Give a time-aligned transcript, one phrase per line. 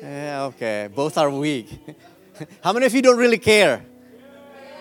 [0.00, 0.88] Yeah, okay.
[0.94, 1.68] Both are weak.
[2.62, 3.84] How many of you don't really care?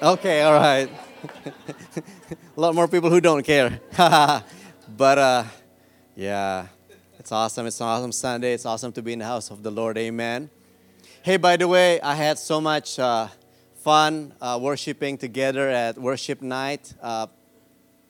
[0.01, 0.89] Okay, all right.
[2.57, 3.79] A lot more people who don't care.
[3.97, 5.43] but uh,
[6.15, 6.67] yeah,
[7.17, 7.65] it's awesome.
[7.65, 8.53] It's an awesome Sunday.
[8.53, 9.97] It's awesome to be in the house of the Lord.
[9.97, 10.49] Amen.
[11.23, 13.27] Hey, by the way, I had so much uh,
[13.81, 17.25] fun uh, worshiping together at worship night uh,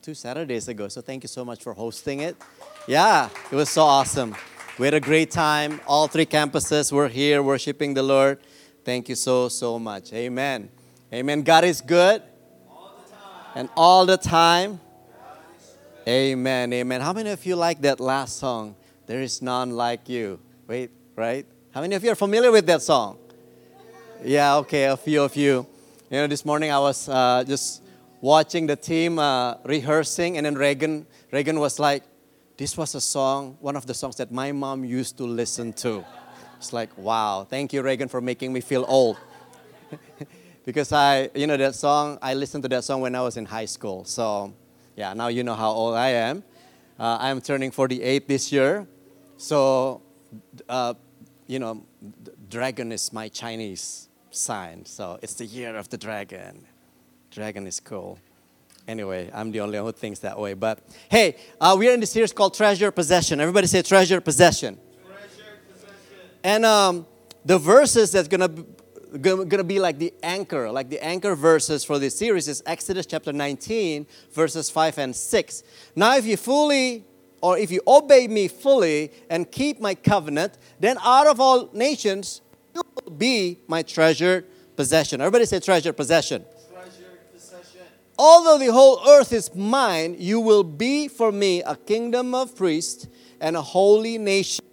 [0.01, 0.89] two Saturdays ago.
[0.89, 2.35] So thank you so much for hosting it.
[2.85, 4.35] Yeah, it was so awesome.
[4.80, 5.82] We had a great time.
[5.88, 8.38] All three campuses were here worshiping the Lord.
[8.85, 10.13] Thank you so, so much.
[10.13, 10.70] Amen.
[11.12, 11.41] Amen.
[11.41, 12.22] God is good.
[13.55, 14.80] And all the time.
[16.08, 16.71] Amen.
[16.71, 17.02] Amen.
[17.02, 18.76] How many of you like that last song?
[19.08, 20.40] There is none like you.
[20.68, 21.48] Wait, right?
[21.71, 23.18] How many of you are familiar with that song?
[24.23, 25.66] Yeah, okay, a few of you.
[26.12, 27.82] You know, this morning I was uh, just
[28.21, 32.04] watching the team uh, rehearsing, and then Reagan, Reagan was like,
[32.57, 36.03] this was a song, one of the songs that my mom used to listen to.
[36.57, 39.17] It's like, wow, thank you, Reagan, for making me feel old.
[40.65, 43.45] because I, you know, that song, I listened to that song when I was in
[43.45, 44.05] high school.
[44.05, 44.54] So,
[44.95, 46.43] yeah, now you know how old I am.
[46.99, 48.87] Uh, I'm turning 48 this year.
[49.37, 50.01] So,
[50.67, 50.95] uh,
[51.45, 51.85] you know,
[52.49, 54.84] dragon is my Chinese sign.
[54.84, 56.65] So, it's the year of the dragon.
[57.29, 58.17] Dragon is cool.
[58.88, 60.54] Anyway, I'm the only one who thinks that way.
[60.54, 63.41] But hey, uh, we are in the series called Treasure Possession.
[63.41, 64.79] Everybody say Treasure Possession.
[65.06, 65.96] Treasure Possession.
[66.41, 67.06] And um,
[67.44, 68.50] the verses that's gonna
[69.18, 73.34] gonna be like the anchor, like the anchor verses for this series is Exodus chapter
[73.34, 75.63] 19, verses 5 and 6.
[75.96, 77.06] Now, if you fully
[77.41, 82.41] or if you obey me fully and keep my covenant, then out of all nations
[82.74, 85.19] you will be my treasured possession.
[85.19, 86.46] Everybody say treasure possession.
[88.19, 93.07] Although the whole earth is mine, you will be for me a kingdom of priests
[93.40, 94.66] and a holy nation.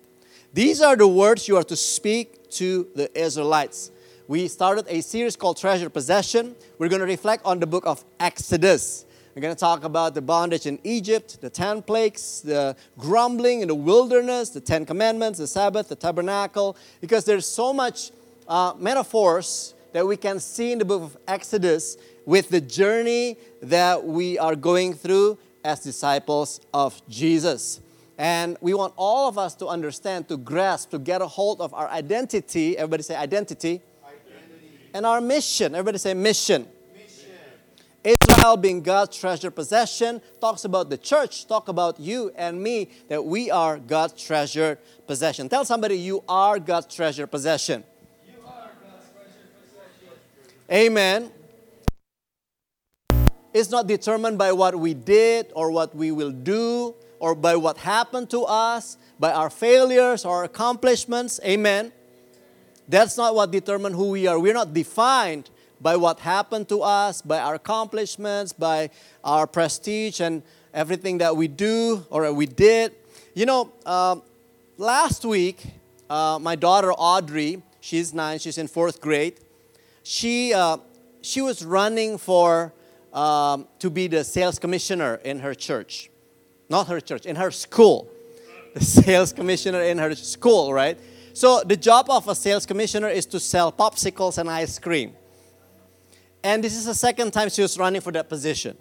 [0.54, 3.90] These are the words you are to speak to the Israelites.
[4.28, 6.56] We started a series called Treasure Possession.
[6.78, 9.04] We're going to reflect on the book of Exodus.
[9.34, 13.68] We're going to talk about the bondage in Egypt, the 10 plagues, the grumbling in
[13.68, 18.12] the wilderness, the 10 commandments, the Sabbath, the tabernacle, because there's so much
[18.48, 24.04] uh, metaphors that we can see in the book of Exodus with the journey that
[24.04, 27.80] we are going through as disciples of Jesus.
[28.16, 31.74] And we want all of us to understand, to grasp, to get a hold of
[31.74, 32.78] our identity.
[32.78, 33.80] Everybody say identity.
[34.04, 34.90] identity.
[34.92, 35.74] And our mission.
[35.74, 36.68] Everybody say mission.
[36.94, 37.30] mission.
[38.04, 43.24] Israel being God's treasure possession talks about the church, talk about you and me, that
[43.24, 45.48] we are God's treasure possession.
[45.48, 47.82] Tell somebody you are God's treasure possession.
[48.28, 50.20] You are God's treasure possession.
[50.70, 51.33] Amen
[53.54, 57.78] is not determined by what we did or what we will do or by what
[57.78, 61.38] happened to us, by our failures or accomplishments.
[61.44, 61.92] Amen.
[62.88, 64.38] That's not what determines who we are.
[64.38, 65.48] We're not defined
[65.80, 68.90] by what happened to us, by our accomplishments, by
[69.22, 70.42] our prestige and
[70.74, 72.92] everything that we do or we did.
[73.34, 74.16] You know, uh,
[74.76, 75.64] last week,
[76.10, 79.38] uh, my daughter Audrey, she's nine, she's in fourth grade.
[80.02, 80.78] She uh,
[81.22, 82.72] she was running for
[83.14, 86.10] um, to be the sales commissioner in her church.
[86.68, 88.10] Not her church, in her school.
[88.74, 90.98] The sales commissioner in her school, right?
[91.32, 95.14] So the job of a sales commissioner is to sell popsicles and ice cream.
[96.42, 98.76] And this is the second time she was running for that position.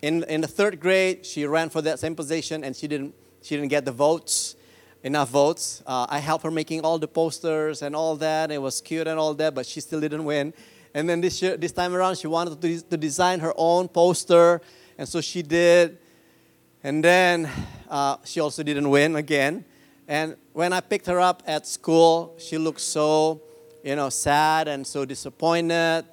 [0.00, 3.56] In, in the third grade, she ran for that same position and she didn't, she
[3.56, 4.54] didn't get the votes,
[5.02, 5.82] enough votes.
[5.86, 8.50] Uh, I helped her making all the posters and all that.
[8.50, 10.52] It was cute and all that, but she still didn't win.
[10.94, 14.60] And then this, year, this time around, she wanted to, to design her own poster.
[14.96, 15.98] And so she did.
[16.84, 17.50] And then
[17.90, 19.64] uh, she also didn't win again.
[20.06, 23.42] And when I picked her up at school, she looked so,
[23.82, 26.04] you know, sad and so disappointed.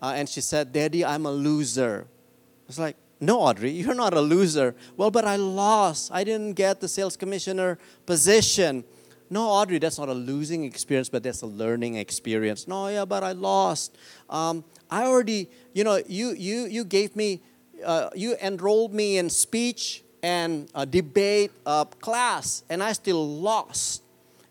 [0.00, 2.06] Uh, and she said, Daddy, I'm a loser.
[2.08, 4.74] I was like, no, Audrey, you're not a loser.
[4.96, 6.10] Well, but I lost.
[6.12, 8.84] I didn't get the sales commissioner position.
[9.32, 12.66] No, Audrey, that's not a losing experience, but that's a learning experience.
[12.66, 13.96] No, yeah, but I lost.
[14.28, 17.40] Um, I already, you know, you you you gave me,
[17.84, 24.02] uh, you enrolled me in speech and debate uh, class, and I still lost.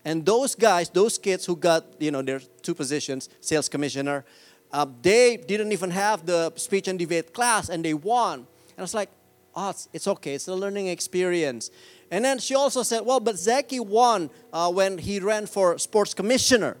[0.02, 4.24] And those guys, those kids who got, you know, their two positions, sales commissioner,
[4.72, 8.38] uh, they didn't even have the speech and debate class, and they won.
[8.40, 9.10] And I was like,
[9.54, 10.34] oh, it's, it's okay.
[10.34, 11.70] It's a learning experience.
[12.10, 16.12] And then she also said, well, but Zaki won uh, when he ran for sports
[16.12, 16.76] commissioner.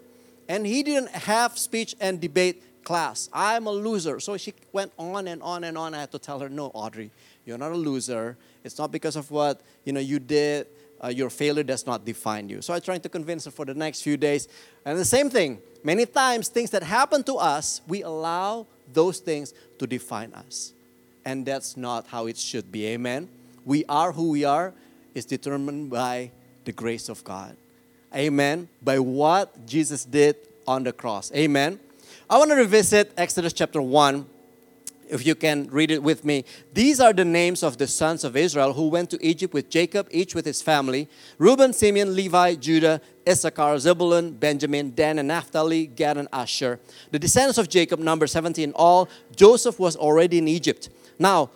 [0.48, 3.28] And he didn't have speech and debate class.
[3.32, 4.18] I'm a loser.
[4.18, 5.94] So she went on and on and on.
[5.94, 7.12] I had to tell her, no, Audrey,
[7.44, 8.36] you're not a loser.
[8.64, 10.66] It's not because of what you know you did
[11.02, 12.60] uh, your failure does not define you.
[12.62, 14.48] So I tried to convince her for the next few days.
[14.84, 19.54] And the same thing, many times things that happen to us, we allow those things
[19.78, 20.72] to define us.
[21.24, 22.86] And that's not how it should be.
[22.88, 23.28] Amen.
[23.64, 24.72] We are who we are
[25.14, 26.30] is determined by
[26.64, 27.56] the grace of God.
[28.14, 28.68] Amen.
[28.82, 30.36] By what Jesus did
[30.66, 31.32] on the cross.
[31.32, 31.78] Amen.
[32.28, 34.26] I want to revisit Exodus chapter 1
[35.10, 36.44] if you can read it with me.
[36.72, 40.06] These are the names of the sons of Israel who went to Egypt with Jacob,
[40.10, 41.08] each with his family
[41.38, 46.78] Reuben, Simeon, Levi, Judah, Issachar, Zebulun, Benjamin, Dan, and Naphtali, Gad, and Asher.
[47.10, 49.08] The descendants of Jacob, number 70 in all.
[49.34, 50.88] Joseph was already in Egypt.
[51.18, 51.50] Now,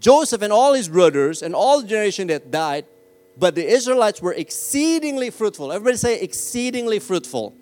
[0.00, 2.86] Joseph and all his brothers and all the generation that died,
[3.36, 5.72] but the Israelites were exceedingly fruitful.
[5.72, 7.54] Everybody say exceedingly fruitful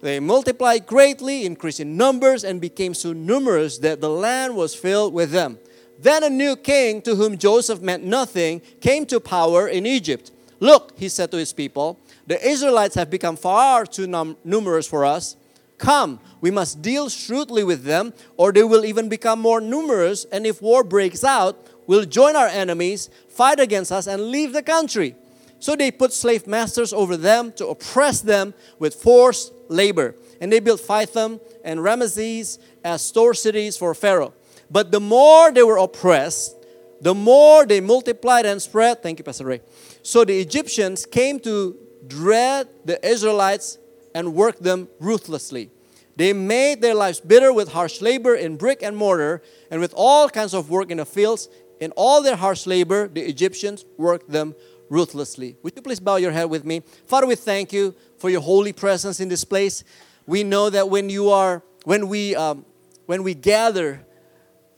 [0.00, 5.12] they multiplied greatly, increased in numbers, and became so numerous that the land was filled
[5.12, 5.58] with them.
[5.98, 10.30] Then a new king, to whom Joseph meant nothing, came to power in Egypt.
[10.60, 15.04] Look, he said to his people, the Israelites have become far too num- numerous for
[15.04, 15.36] us.
[15.78, 20.46] Come, we must deal shrewdly with them, or they will even become more numerous, and
[20.46, 25.14] if war breaks out, we'll join our enemies, fight against us, and leave the country.
[25.60, 30.14] So they put slave masters over them to oppress them with forced labor.
[30.40, 34.34] And they built Pithom and Ramesses as store cities for Pharaoh.
[34.70, 36.54] But the more they were oppressed,
[37.00, 39.02] the more they multiplied and spread.
[39.02, 39.60] Thank you, Pastor Ray.
[40.02, 41.76] So the Egyptians came to
[42.06, 43.78] dread the Israelites
[44.14, 45.70] and worked them ruthlessly.
[46.18, 50.28] They made their lives bitter with harsh labor in brick and mortar and with all
[50.28, 51.48] kinds of work in the fields.
[51.78, 54.56] In all their harsh labor, the Egyptians worked them
[54.90, 55.56] ruthlessly.
[55.62, 56.82] Would you please bow your head with me?
[57.06, 59.84] Father, we thank you for your holy presence in this place.
[60.26, 62.66] We know that when you are, when we, um,
[63.06, 64.04] when we gather,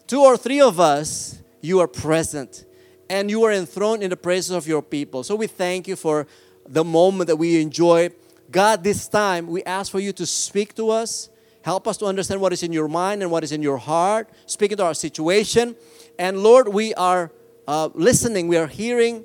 [0.07, 2.67] two or three of us, you are present
[3.09, 5.25] and you are enthroned in the presence of your people.
[5.25, 6.27] So we thank you for
[6.69, 8.11] the moment that we enjoy.
[8.51, 11.31] God, this time we ask for you to speak to us.
[11.63, 14.29] Help us to understand what is in your mind and what is in your heart.
[14.47, 15.77] Speak into our situation.
[16.19, 17.31] And Lord, we are
[17.69, 19.25] uh, listening, we are hearing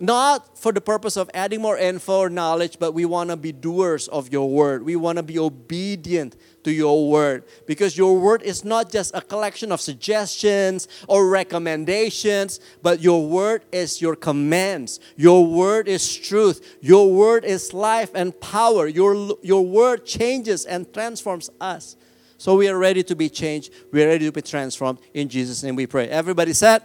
[0.00, 3.52] not for the purpose of adding more info or knowledge, but we want to be
[3.52, 4.82] doers of your word.
[4.82, 9.20] We want to be obedient to your word because your word is not just a
[9.20, 15.00] collection of suggestions or recommendations, but your word is your commands.
[15.16, 16.76] Your word is truth.
[16.80, 18.88] Your word is life and power.
[18.88, 21.96] Your, your word changes and transforms us.
[22.38, 23.72] So we are ready to be changed.
[23.92, 24.98] We are ready to be transformed.
[25.14, 26.08] In Jesus' name we pray.
[26.08, 26.82] Everybody said,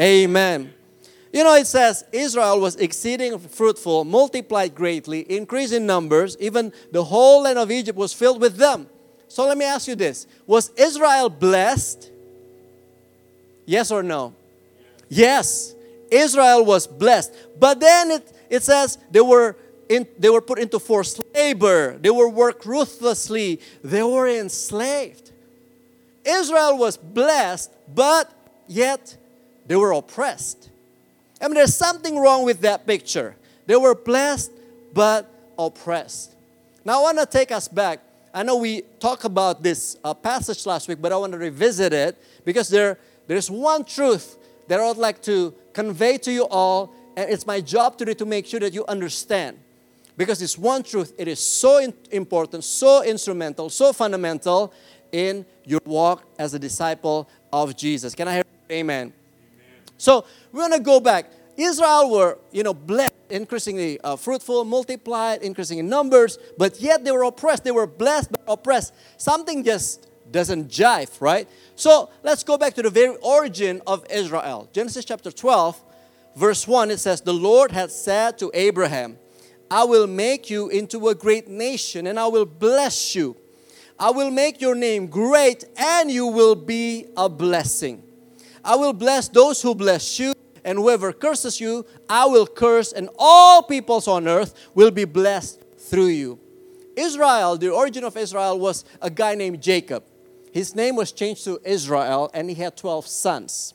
[0.00, 0.60] Amen.
[0.60, 0.74] Amen.
[1.32, 6.36] You know, it says Israel was exceeding fruitful, multiplied greatly, increased in numbers.
[6.40, 8.88] Even the whole land of Egypt was filled with them.
[9.28, 12.10] So let me ask you this Was Israel blessed?
[13.66, 14.34] Yes or no?
[15.08, 15.74] Yes.
[16.10, 17.34] Israel was blessed.
[17.58, 19.56] But then it, it says they were,
[19.90, 25.32] in, they were put into forced labor, they were worked ruthlessly, they were enslaved.
[26.24, 28.32] Israel was blessed, but
[28.66, 29.16] yet
[29.66, 30.70] they were oppressed.
[31.40, 33.36] I mean, there's something wrong with that picture.
[33.66, 34.52] They were blessed
[34.92, 36.34] but oppressed.
[36.84, 38.00] Now, I want to take us back.
[38.32, 41.92] I know we talked about this uh, passage last week, but I want to revisit
[41.92, 44.36] it because there, there's one truth
[44.68, 48.26] that I would like to convey to you all, and it's my job today to
[48.26, 49.58] make sure that you understand.
[50.16, 54.72] Because this one truth, it is so in- important, so instrumental, so fundamental
[55.12, 58.14] in your walk as a disciple of Jesus.
[58.14, 59.12] Can I hear amen?
[59.98, 61.30] So we're going to go back.
[61.56, 67.10] Israel were, you know, blessed, increasingly uh, fruitful, multiplied, increasing in numbers, but yet they
[67.10, 67.64] were oppressed.
[67.64, 68.94] They were blessed but oppressed.
[69.16, 71.48] Something just doesn't jive, right?
[71.74, 74.68] So let's go back to the very origin of Israel.
[74.72, 75.82] Genesis chapter 12,
[76.36, 79.18] verse 1, it says, The Lord had said to Abraham,
[79.70, 83.36] I will make you into a great nation and I will bless you.
[83.98, 88.04] I will make your name great and you will be a blessing.
[88.64, 90.34] I will bless those who bless you,
[90.64, 95.62] and whoever curses you, I will curse, and all peoples on earth will be blessed
[95.78, 96.38] through you.
[96.96, 100.04] Israel, the origin of Israel was a guy named Jacob.
[100.52, 103.74] His name was changed to Israel, and he had 12 sons,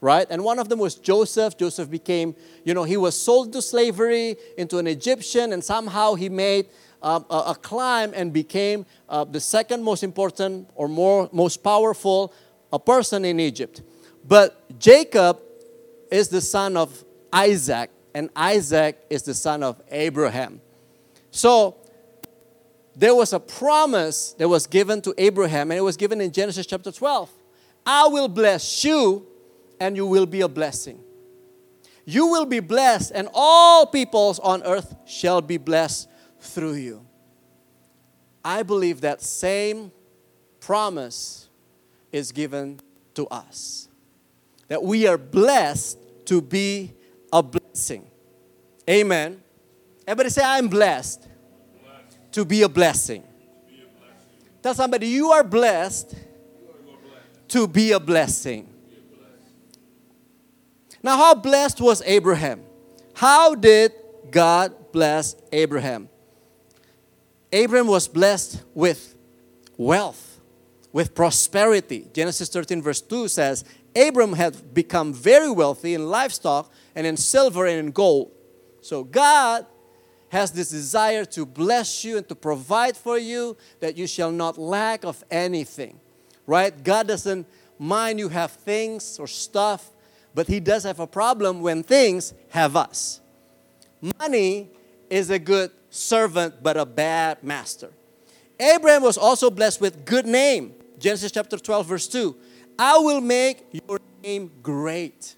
[0.00, 0.26] right?
[0.30, 1.56] And one of them was Joseph.
[1.58, 6.28] Joseph became, you know, he was sold to slavery into an Egyptian, and somehow he
[6.28, 6.66] made
[7.02, 12.32] um, a, a, climb and became uh, the second most important or more most powerful
[12.72, 13.82] a person in Egypt.
[14.26, 15.40] But Jacob
[16.10, 20.60] is the son of Isaac, and Isaac is the son of Abraham.
[21.30, 21.76] So
[22.94, 26.66] there was a promise that was given to Abraham, and it was given in Genesis
[26.66, 27.30] chapter 12.
[27.86, 29.26] I will bless you,
[29.80, 31.00] and you will be a blessing.
[32.04, 36.08] You will be blessed, and all peoples on earth shall be blessed
[36.40, 37.06] through you.
[38.44, 39.92] I believe that same
[40.60, 41.48] promise
[42.10, 42.80] is given
[43.14, 43.88] to us.
[44.72, 46.94] That we are blessed to be
[47.30, 48.06] a blessing.
[48.88, 49.42] Amen.
[50.06, 51.28] Everybody say, I'm blessed,
[51.82, 52.32] blessed.
[52.32, 53.22] to be a blessing.
[53.68, 54.48] Be a blessing.
[54.62, 57.48] Tell somebody, you are blessed, you are blessed.
[57.48, 58.66] to be a blessing.
[61.02, 62.62] Now, how blessed was Abraham?
[63.12, 63.92] How did
[64.30, 66.08] God bless Abraham?
[67.52, 69.16] Abraham was blessed with
[69.76, 70.40] wealth,
[70.94, 72.08] with prosperity.
[72.14, 77.66] Genesis 13, verse 2 says, Abram had become very wealthy in livestock and in silver
[77.66, 78.32] and in gold.
[78.80, 79.66] So God
[80.30, 84.56] has this desire to bless you and to provide for you that you shall not
[84.56, 86.00] lack of anything.
[86.46, 86.82] Right?
[86.82, 87.46] God doesn't
[87.78, 89.92] mind you have things or stuff
[90.34, 93.20] but he does have a problem when things have us.
[94.18, 94.70] Money
[95.10, 97.90] is a good servant, but a bad master.
[98.58, 100.74] Abraham was also blessed with good name.
[100.98, 102.36] Genesis chapter 12, verse 2.
[102.78, 105.34] I will make your name great.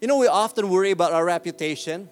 [0.00, 2.08] You know, we often worry about our reputation.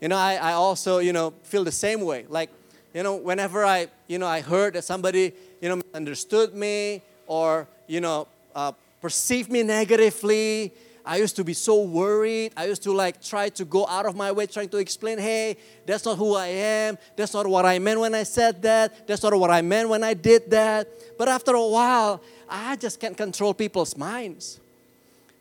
[0.00, 2.26] You know, I, I also, you know, feel the same way.
[2.28, 2.50] Like,
[2.94, 7.68] you know, whenever I, you know, I heard that somebody, you know, understood me or,
[7.86, 10.72] you know, uh, perceived me negatively,
[11.06, 12.52] I used to be so worried.
[12.56, 15.56] I used to like try to go out of my way trying to explain, hey,
[15.86, 16.98] that's not who I am.
[17.14, 19.06] That's not what I meant when I said that.
[19.06, 20.88] That's not what I meant when I did that.
[21.16, 24.60] But after a while, I just can't control people's minds.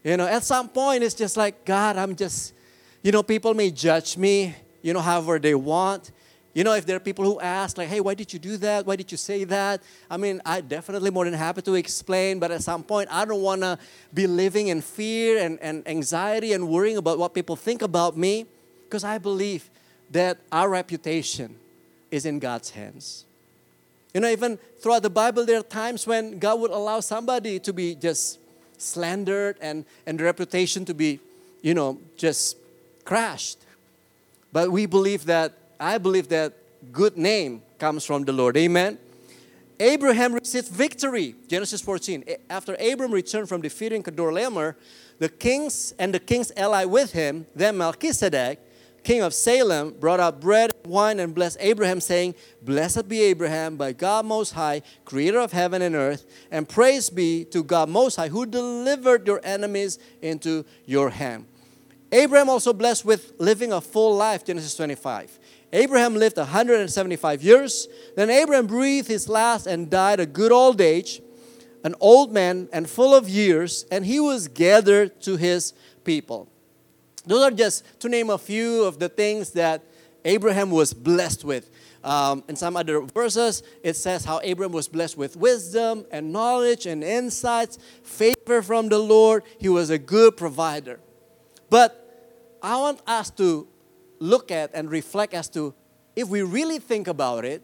[0.03, 2.53] You know, at some point, it's just like, God, I'm just,
[3.01, 6.11] you know, people may judge me, you know, however they want.
[6.55, 8.85] You know, if there are people who ask, like, hey, why did you do that?
[8.85, 9.83] Why did you say that?
[10.09, 13.41] I mean, I definitely more than happy to explain, but at some point, I don't
[13.41, 13.77] want to
[14.13, 18.45] be living in fear and, and anxiety and worrying about what people think about me
[18.85, 19.69] because I believe
[20.11, 21.57] that our reputation
[22.09, 23.25] is in God's hands.
[24.13, 27.73] You know, even throughout the Bible, there are times when God would allow somebody to
[27.73, 28.39] be just
[28.77, 31.19] slandered and, and reputation to be,
[31.61, 32.55] you know, just
[33.03, 33.57] crashed.
[34.53, 36.53] But we believe that I believe that
[36.91, 38.57] good name comes from the Lord.
[38.57, 38.97] Amen.
[39.79, 41.35] Abraham received victory.
[41.47, 42.23] Genesis 14.
[42.49, 44.75] After Abram returned from defeating Kedorlaomer,
[45.19, 48.59] the kings and the king's ally with him, then Melchizedek,
[49.03, 53.75] king of Salem, brought out bread and wine and blessed Abraham, saying, Blessed be Abraham
[53.75, 58.15] by God Most High, creator of heaven and earth, and praise be to God Most
[58.15, 61.45] High, who delivered your enemies into your hand.
[62.11, 65.37] Abraham also blessed with living a full life, Genesis 25.
[65.73, 67.87] Abraham lived 175 years.
[68.15, 71.21] Then Abraham breathed his last and died a good old age,
[71.83, 76.47] an old man and full of years, and he was gathered to his people.
[77.25, 79.83] Those are just to name a few of the things that
[80.23, 81.69] Abraham was blessed with.
[82.03, 86.85] Um, in some other verses, it says how Abraham was blessed with wisdom and knowledge
[86.85, 89.43] and insights, favor from the Lord.
[89.59, 90.99] He was a good provider.
[91.69, 92.01] But
[92.61, 93.67] I want us to
[94.19, 95.73] look at and reflect as to
[96.15, 97.61] if we really think about it,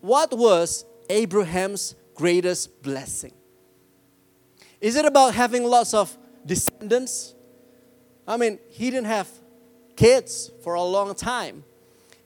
[0.00, 3.32] what was Abraham's greatest blessing?
[4.80, 7.34] Is it about having lots of descendants?
[8.26, 9.28] I mean, he didn't have
[9.96, 11.64] kids for a long time,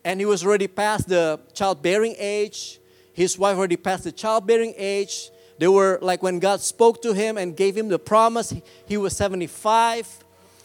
[0.05, 2.81] and he was already past the childbearing age.
[3.13, 5.31] His wife already passed the childbearing age.
[5.59, 8.55] They were like when God spoke to him and gave him the promise,
[8.87, 10.25] he was 75.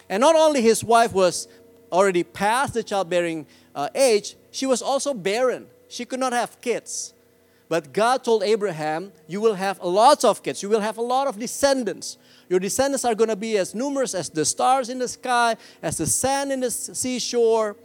[0.10, 1.48] And not only his wife was
[1.92, 3.46] already past the childbearing
[3.76, 5.68] uh, age, she was also barren.
[5.88, 7.14] She could not have kids.
[7.72, 10.62] But God told Abraham, You will have lots of kids.
[10.62, 12.18] You will have a lot of descendants.
[12.50, 15.98] Your descendants are going to be as numerous as the stars in the sky, as
[15.98, 17.78] the sand in the seashore.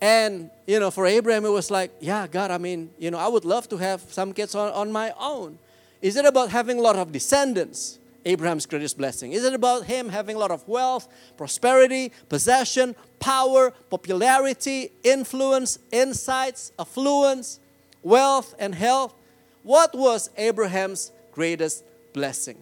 [0.00, 3.28] And, you know, for Abraham, it was like, Yeah, God, I mean, you know, I
[3.28, 5.58] would love to have some kids on, on my own.
[6.02, 8.00] Is it about having a lot of descendants?
[8.24, 9.32] Abraham's greatest blessing?
[9.32, 16.72] Is it about him having a lot of wealth, prosperity, possession, power, popularity, influence, insights,
[16.78, 17.60] affluence,
[18.02, 19.14] wealth, and health?
[19.62, 22.58] What was Abraham's greatest blessing?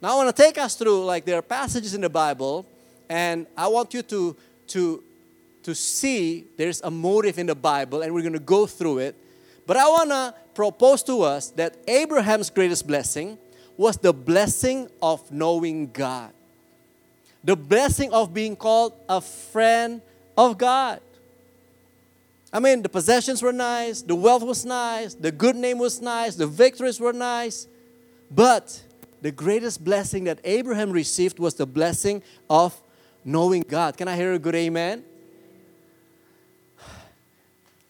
[0.00, 2.66] Now I want to take us through like there are passages in the Bible,
[3.08, 4.36] and I want you to
[4.68, 5.02] to
[5.62, 9.16] to see there's a motive in the Bible, and we're going to go through it.
[9.66, 13.38] But I want to propose to us that Abraham's greatest blessing
[13.76, 16.32] was the blessing of knowing God,
[17.42, 20.00] the blessing of being called a friend
[20.36, 21.00] of God.
[22.52, 26.36] I mean, the possessions were nice, the wealth was nice, the good name was nice,
[26.36, 27.66] the victories were nice,
[28.30, 28.80] but
[29.20, 32.80] the greatest blessing that Abraham received was the blessing of
[33.24, 33.96] knowing God.
[33.96, 35.02] Can I hear a good amen?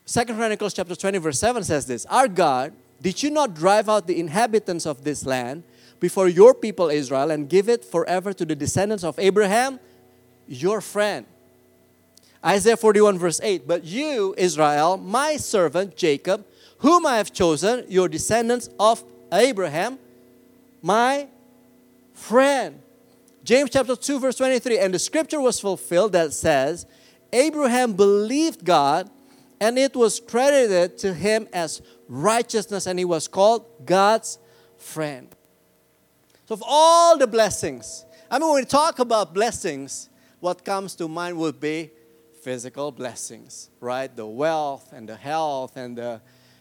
[0.06, 2.72] Second Chronicles chapter 20, verse 7 says this Our God,
[3.02, 5.64] did you not drive out the inhabitants of this land
[6.04, 9.80] before your people Israel and give it forever to the descendants of Abraham,
[10.46, 11.24] your friend?
[12.44, 16.44] Isaiah 41, verse 8 But you, Israel, my servant Jacob,
[16.80, 19.98] whom I have chosen, your descendants of Abraham,
[20.82, 21.26] my
[22.12, 22.82] friend.
[23.42, 26.84] James chapter 2, verse 23 And the scripture was fulfilled that says,
[27.32, 29.08] Abraham believed God
[29.58, 34.38] and it was credited to him as righteousness, and he was called God's
[34.76, 35.34] friend.
[36.54, 40.08] Of all the blessings, I mean, when we talk about blessings,
[40.38, 41.90] what comes to mind would be
[42.42, 44.14] physical blessings, right?
[44.14, 46.20] The wealth and the health and the,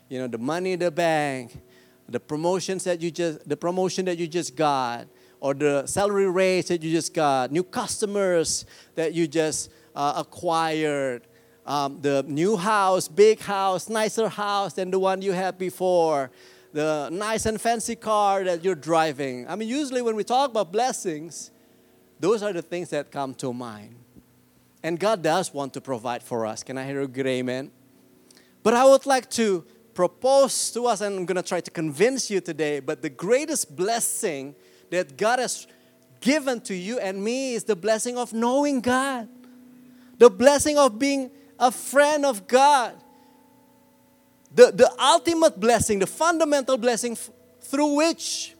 [0.09, 1.61] you know, the money in the bank,
[2.09, 5.05] the promotions that you just, the promotion that you just got,
[5.39, 11.27] or the salary raise that you just got, new customers that you just uh, acquired,
[11.67, 16.31] um, the new house, big house, nicer house than the one you had before,
[16.73, 19.47] the nice and fancy car that you're driving.
[19.47, 21.51] I mean, usually when we talk about blessings,
[22.19, 23.95] those are the things that come to mind.
[24.81, 26.63] And God does want to provide for us.
[26.63, 27.71] Can I hear a good amen?
[28.63, 29.63] But I would like to
[29.93, 33.75] propose to us, and I'm going to try to convince you today, but the greatest
[33.75, 34.55] blessing
[34.89, 35.67] that God has
[36.21, 39.29] given to you and me is the blessing of knowing God,
[40.17, 43.02] the blessing of being a friend of God.
[44.53, 47.29] The, the ultimate blessing, the fundamental blessing f-
[47.61, 48.55] through which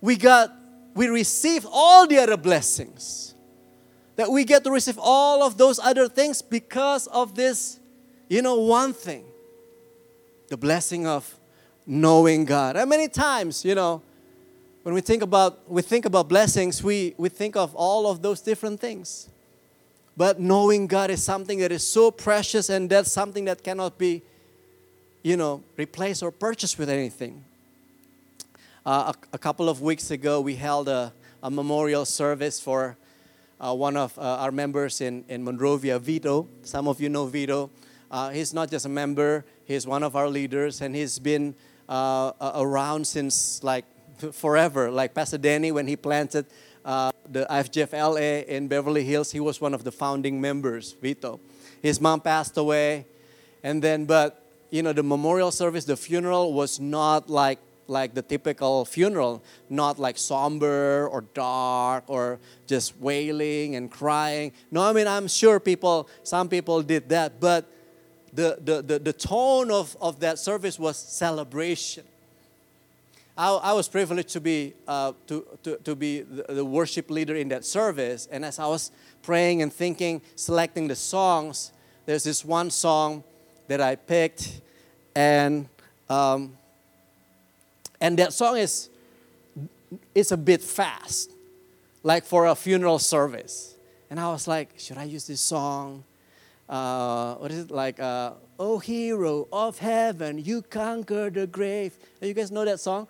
[0.00, 0.52] we got,
[0.94, 3.34] we receive all the other blessings.
[4.16, 7.78] That we get to receive all of those other things because of this,
[8.28, 9.26] you know, one thing
[10.48, 11.38] the blessing of
[11.86, 12.76] knowing God.
[12.76, 14.02] And many times, you know,
[14.82, 18.40] when we think about we think about blessings, we, we think of all of those
[18.40, 19.28] different things.
[20.16, 24.22] But knowing God is something that is so precious and that's something that cannot be,
[25.26, 27.44] you know, replace or purchase with anything.
[28.86, 32.96] Uh, a, a, couple of weeks ago, we held a, a memorial service for
[33.60, 36.46] uh, one of uh, our members in, in Monrovia, Vito.
[36.62, 37.70] Some of you know Vito.
[38.08, 41.56] Uh, he's not just a member, he's one of our leaders, and he's been
[41.88, 43.84] uh, around since like
[44.32, 44.92] forever.
[44.92, 46.46] Like Pastor Danny, when he planted
[46.84, 49.32] uh, the IFGF LA in Beverly Hills.
[49.32, 51.40] He was one of the founding members, Vito.
[51.82, 53.06] His mom passed away,
[53.64, 58.22] and then, but you know, the memorial service, the funeral was not like like the
[58.22, 64.52] typical funeral, not like somber or dark or just wailing and crying.
[64.70, 67.64] No, I mean, I'm sure people, some people did that, but
[68.32, 72.04] the, the, the, the tone of, of that service was celebration.
[73.38, 77.36] I, I was privileged to be, uh, to, to, to be the, the worship leader
[77.36, 78.26] in that service.
[78.30, 78.90] And as I was
[79.22, 81.72] praying and thinking, selecting the songs,
[82.06, 83.24] there's this one song
[83.68, 84.60] that I picked,
[85.14, 85.68] and
[86.08, 86.56] um,
[88.00, 88.88] and that song is
[90.14, 91.30] it's a bit fast,
[92.02, 93.74] like for a funeral service.
[94.10, 96.04] And I was like, should I use this song?
[96.68, 97.98] Uh, what is it like?
[97.98, 101.96] Uh, oh, hero of heaven, you conquer the grave.
[102.20, 103.08] You guys know that song?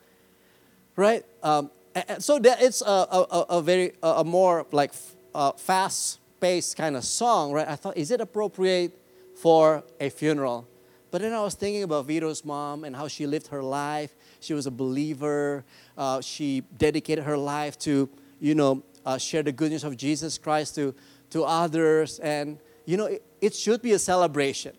[0.96, 1.24] right?
[1.42, 1.70] Um,
[2.18, 4.92] so that it's a, a, a very a more like
[5.34, 7.68] uh, fast-paced kind of song, right?
[7.68, 8.98] I thought, is it appropriate
[9.36, 10.66] for a funeral?
[11.10, 14.14] But then I was thinking about Vito's mom and how she lived her life.
[14.40, 15.64] She was a believer.
[15.96, 18.08] Uh, she dedicated her life to,
[18.40, 20.94] you know, uh, share the good news of Jesus Christ to,
[21.30, 22.18] to others.
[22.18, 24.76] And, you know, it, it should be a celebration,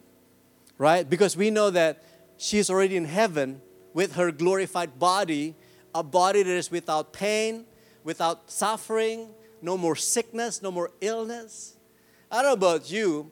[0.77, 1.09] right?
[1.09, 2.03] Because we know that
[2.37, 3.61] she's already in heaven
[3.93, 5.55] with her glorified body
[5.97, 7.65] a body that is without pain,
[8.03, 9.29] without suffering,
[9.63, 11.75] no more sickness, no more illness.
[12.31, 13.31] I don't know about you,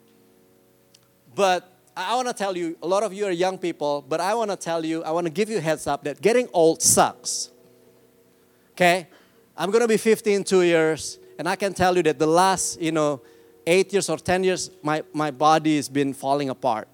[1.36, 4.34] but I want to tell you, a lot of you are young people, but I
[4.34, 6.82] want to tell you, I want to give you a heads up that getting old
[6.82, 7.50] sucks.
[8.72, 9.06] Okay?
[9.56, 12.26] I'm going to be 50 in two years, and I can tell you that the
[12.26, 13.22] last, you know,
[13.68, 16.88] eight years or 10 years, my, my body has been falling apart.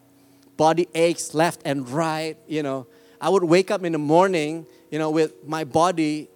[0.59, 2.87] Body aches left and right, you know.
[3.19, 6.29] I would wake up in the morning you know, with my body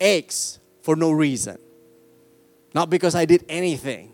[0.00, 1.58] aches for no reason.
[2.72, 4.12] Not because I did anything,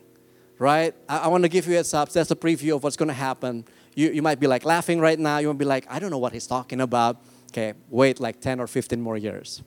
[0.59, 0.95] right?
[1.09, 2.11] I, I want to give you a heads up.
[2.11, 3.65] That's a preview of what's going to happen.
[3.95, 5.39] You, you might be like laughing right now.
[5.39, 7.23] You might be like, I don't know what he's talking about.
[7.53, 9.63] Okay, wait like 10 or 15 more years,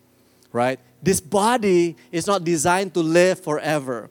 [0.52, 0.80] right?
[1.02, 4.10] This body is not designed to live forever.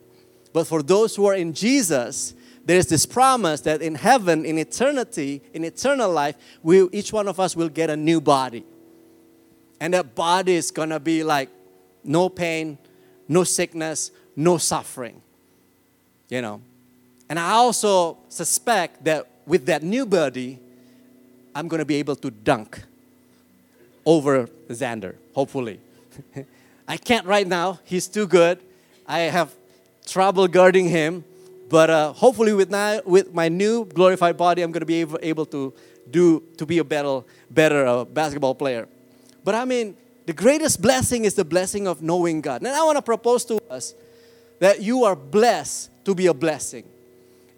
[0.51, 2.33] But for those who are in Jesus,
[2.65, 7.27] there is this promise that in heaven, in eternity, in eternal life, we, each one
[7.27, 8.65] of us will get a new body.
[9.79, 11.49] And that body is gonna be like
[12.03, 12.77] no pain,
[13.27, 15.21] no sickness, no suffering.
[16.27, 16.61] You know.
[17.29, 20.59] And I also suspect that with that new body,
[21.53, 22.81] I'm going to be able to dunk
[24.05, 25.79] over Xander, hopefully.
[26.87, 27.79] I can't right now.
[27.83, 28.59] He's too good.
[29.07, 29.53] I have
[30.07, 31.23] trouble guarding him.
[31.69, 35.19] But uh, hopefully, with, now, with my new glorified body, I'm going to be able,
[35.21, 35.71] able to
[36.09, 38.87] do to be a better, better uh, basketball player.
[39.43, 42.61] But I mean, the greatest blessing is the blessing of knowing God.
[42.61, 43.93] And I want to propose to us
[44.59, 46.85] that you are blessed to be a blessing.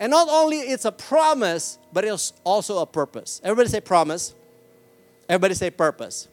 [0.01, 3.39] And not only it's a promise, but it's also a purpose.
[3.43, 4.33] Everybody say promise.
[5.29, 6.27] Everybody say purpose.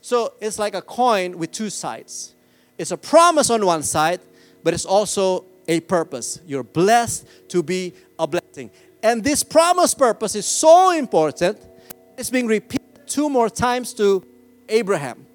[0.00, 2.36] So it's like a coin with two sides.
[2.78, 4.20] It's a promise on one side,
[4.62, 6.40] but it's also a purpose.
[6.46, 8.70] You're blessed to be a blessing.
[9.02, 11.58] And this promise purpose is so important,
[12.16, 14.24] it's being repeated two more times to
[14.68, 15.25] Abraham.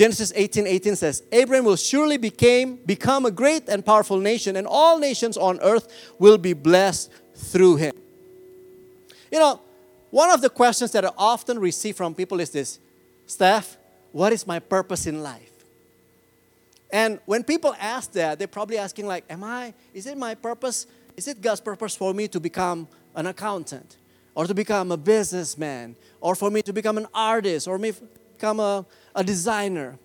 [0.00, 4.66] Genesis 18 18 says, Abraham will surely became, become a great and powerful nation, and
[4.66, 7.94] all nations on earth will be blessed through him.
[9.30, 9.60] You know,
[10.08, 12.78] one of the questions that I often receive from people is this
[13.26, 13.76] Steph,
[14.10, 15.52] what is my purpose in life?
[16.90, 20.86] And when people ask that, they're probably asking, like, Am I, is it my purpose?
[21.14, 23.98] Is it God's purpose for me to become an accountant?
[24.34, 25.94] Or to become a businessman?
[26.22, 27.68] Or for me to become an artist?
[27.68, 27.92] Or me
[28.40, 29.98] become a, a designer.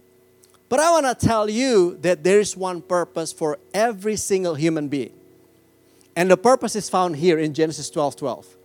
[0.67, 4.89] But I want to tell you that there is one purpose for every single human
[4.89, 5.13] being.
[6.17, 8.57] And the purpose is found here in Genesis 12 12.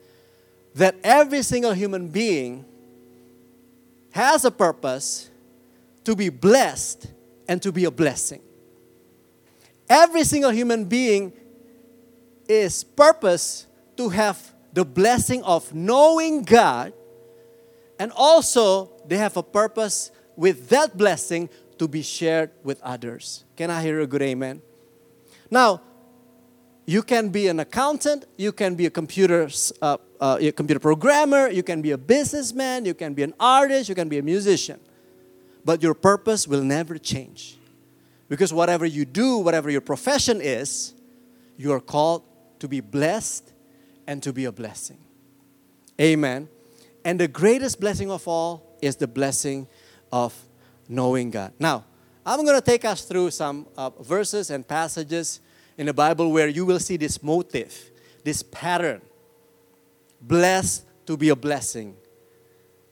[0.75, 2.65] That every single human being
[4.11, 5.31] has a purpose
[6.03, 7.07] to be blessed
[7.47, 8.41] and to be a blessing.
[9.89, 11.33] Every single human being
[12.49, 16.93] is purpose to have the blessing of knowing God
[18.01, 23.45] and also, they have a purpose with that blessing to be shared with others.
[23.57, 24.63] Can I hear a good amen?
[25.51, 25.81] Now,
[26.87, 29.49] you can be an accountant, you can be a computer,
[29.81, 33.89] uh, uh, a computer programmer, you can be a businessman, you can be an artist,
[33.89, 34.81] you can be a musician.
[35.65, 37.59] But your purpose will never change.
[38.29, 40.95] Because whatever you do, whatever your profession is,
[41.57, 42.23] you are called
[42.61, 43.53] to be blessed
[44.07, 44.99] and to be a blessing.
[46.01, 46.49] Amen.
[47.05, 49.67] And the greatest blessing of all is the blessing
[50.13, 50.35] of
[50.89, 51.53] knowing God.
[51.59, 51.85] Now,
[52.25, 55.41] I'm going to take us through some uh, verses and passages
[55.79, 57.91] in the Bible where you will see this motive,
[58.25, 59.01] this pattern.
[60.21, 61.97] Blessed to be a blessing.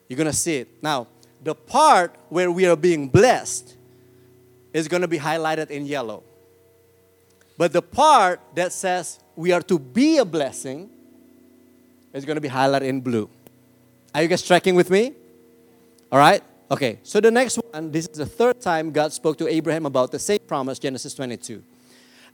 [0.09, 0.83] You're going to see it.
[0.83, 1.07] Now,
[1.43, 3.77] the part where we are being blessed
[4.73, 6.23] is going to be highlighted in yellow.
[7.57, 10.91] But the part that says we are to be a blessing
[12.13, 13.29] is going to be highlighted in blue.
[14.15, 15.13] Are you guys tracking with me?
[16.11, 16.43] All right?
[16.71, 20.13] Okay, so the next one, this is the third time God spoke to Abraham about
[20.13, 21.63] the same promise, Genesis 22.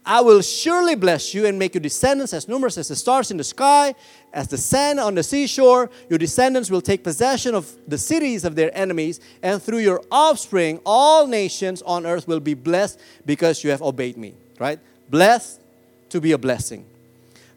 [0.07, 3.39] I will surely bless you and make your descendants as numerous as the stars in
[3.39, 3.95] the sky,
[4.35, 5.89] as the sand on the seashore.
[6.11, 10.79] Your descendants will take possession of the cities of their enemies, and through your offspring,
[10.85, 14.35] all nations on earth will be blessed because you have obeyed me.
[14.59, 14.79] Right?
[15.09, 15.63] Blessed
[16.11, 16.85] to be a blessing.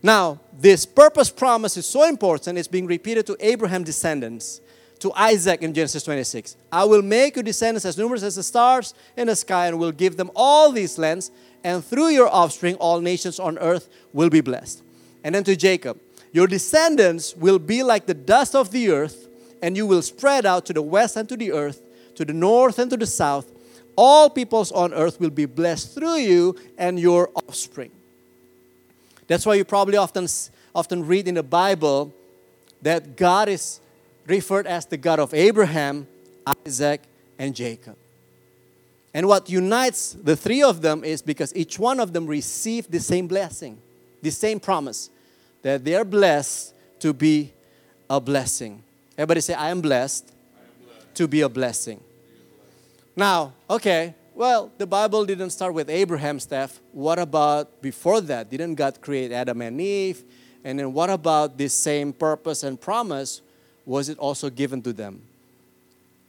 [0.02, 4.62] Now, this purpose promise is so important, it's being repeated to Abraham's descendants,
[5.00, 6.56] to Isaac in Genesis 26.
[6.72, 9.92] I will make your descendants as numerous as the stars in the sky, and will
[9.92, 11.32] give them all these lands,
[11.64, 14.84] and through your offspring, all nations on earth will be blessed.
[15.24, 16.00] And then to Jacob,
[16.32, 19.28] your descendants will be like the dust of the earth,
[19.62, 21.82] and you will spread out to the west and to the earth,
[22.16, 23.52] to the north and to the south.
[23.96, 27.92] All peoples on earth will be blessed through you and your offspring.
[29.28, 30.28] That's why you probably often,
[30.76, 32.14] often read in the Bible
[32.82, 33.80] that God is
[34.28, 36.08] referred as the God of Abraham,
[36.66, 37.02] Isaac,
[37.40, 37.96] and Jacob.
[39.14, 43.00] And what unites the three of them is because each one of them received the
[43.00, 43.80] same blessing,
[44.22, 45.10] the same promise
[45.64, 47.54] that they are blessed to be
[48.10, 48.84] a blessing.
[49.18, 51.16] Everybody say, I am blessed, I am blessed.
[51.16, 52.00] to be a blessing.
[53.16, 56.80] Now, okay, well, the Bible didn't start with Abraham, Steph.
[56.92, 58.52] What about before that?
[58.52, 60.24] Didn't God create Adam and Eve?
[60.64, 63.42] And then what about this same purpose and promise?
[63.88, 65.22] Was it also given to them?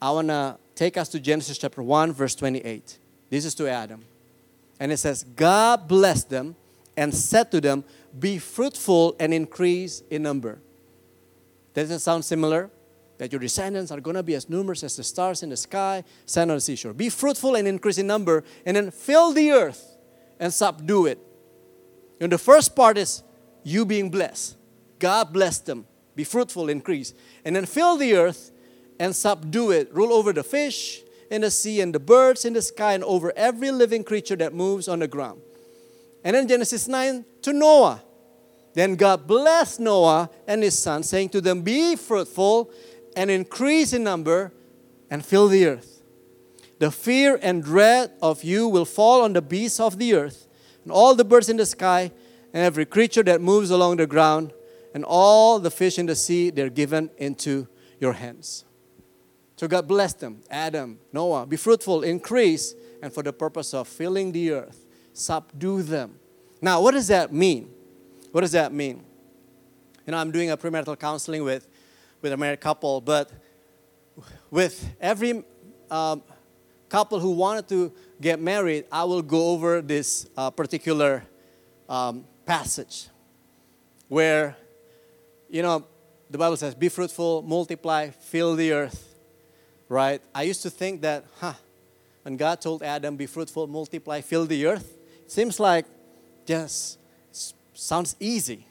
[0.01, 2.99] I want to take us to Genesis chapter 1, verse 28.
[3.31, 4.05] This is to Adam.
[4.79, 6.55] And it says, God blessed them
[6.97, 7.83] and said to them,
[8.17, 10.61] Be fruitful and increase in number.
[11.75, 12.71] Does it sound similar?
[13.19, 16.05] that your descendants are going to be as numerous as the stars in the sky,
[16.25, 16.93] sand on the seashore.
[16.93, 19.97] Be fruitful and increase in number, and then fill the earth
[20.39, 21.19] and subdue it.
[22.21, 23.25] And the first part is
[23.65, 24.57] you being blessed.
[25.01, 25.87] God blessed them.
[26.19, 27.15] Be fruitful, increase.
[27.45, 28.51] And then fill the earth
[28.99, 29.95] and subdue it.
[29.95, 33.33] Rule over the fish in the sea and the birds in the sky and over
[33.37, 35.41] every living creature that moves on the ground.
[36.25, 38.03] And then Genesis 9 to Noah.
[38.75, 42.73] Then God blessed Noah and his sons, saying to them, Be fruitful
[43.15, 44.53] and increase in number
[45.09, 46.03] and fill the earth.
[46.81, 50.49] The fear and dread of you will fall on the beasts of the earth,
[50.83, 52.11] and all the birds in the sky,
[52.53, 54.53] and every creature that moves along the ground,
[54.95, 57.69] and all the fish in the sea, they're given into
[58.01, 58.65] your hands.
[59.57, 64.33] So God blessed them Adam, Noah, be fruitful, increase, and for the purpose of filling
[64.33, 66.19] the earth, subdue them.
[66.61, 67.71] Now, what does that mean?
[68.33, 69.05] What does that mean?
[70.07, 71.69] You know, I'm doing a premarital counseling with,
[72.23, 73.31] with a married couple, but
[74.51, 75.45] with every
[75.91, 76.23] um,
[76.89, 81.25] couple who wanted to get married, I will go over this uh, particular
[81.89, 83.09] um, passage
[84.09, 84.57] where,
[85.49, 85.85] you know,
[86.31, 89.15] the Bible says, be fruitful, multiply, fill the earth,
[89.89, 90.21] right?
[90.35, 91.55] I used to think that, huh,
[92.23, 95.87] when God told Adam, be fruitful, multiply, fill the earth, seems like
[96.47, 96.99] just
[97.75, 98.67] sounds easy.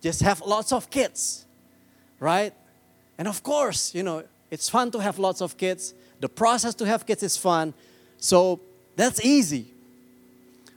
[0.00, 1.46] Just have lots of kids,
[2.20, 2.52] right?
[3.18, 5.94] And of course, you know, it's fun to have lots of kids.
[6.20, 7.74] The process to have kids is fun.
[8.18, 8.60] So
[8.96, 9.66] that's easy.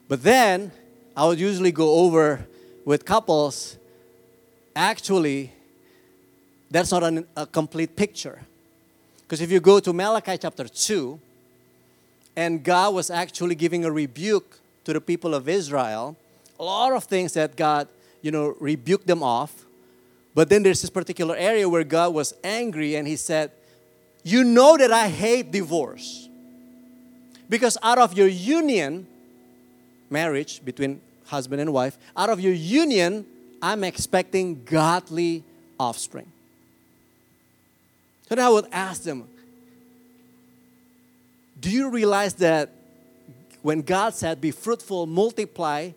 [0.08, 0.72] But then
[1.16, 2.48] I would usually go over
[2.86, 3.78] with couples.
[4.78, 5.52] Actually,
[6.70, 8.44] that's not an, a complete picture.
[9.24, 11.20] Because if you go to Malachi chapter 2,
[12.36, 16.16] and God was actually giving a rebuke to the people of Israel,
[16.60, 17.88] a lot of things that God,
[18.22, 19.66] you know, rebuked them off.
[20.36, 23.50] But then there's this particular area where God was angry and he said,
[24.24, 26.30] You know that I hate divorce.
[27.50, 29.08] Because out of your union,
[30.12, 33.26] marriage between husband and wife, out of your union,
[33.62, 35.44] I'm expecting godly
[35.80, 36.32] offspring.
[38.30, 39.28] So then I would ask them,
[41.60, 42.72] Do you realize that
[43.62, 45.92] when God said, Be fruitful, multiply,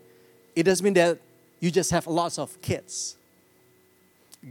[0.54, 1.18] it doesn't mean that
[1.60, 3.16] you just have lots of kids.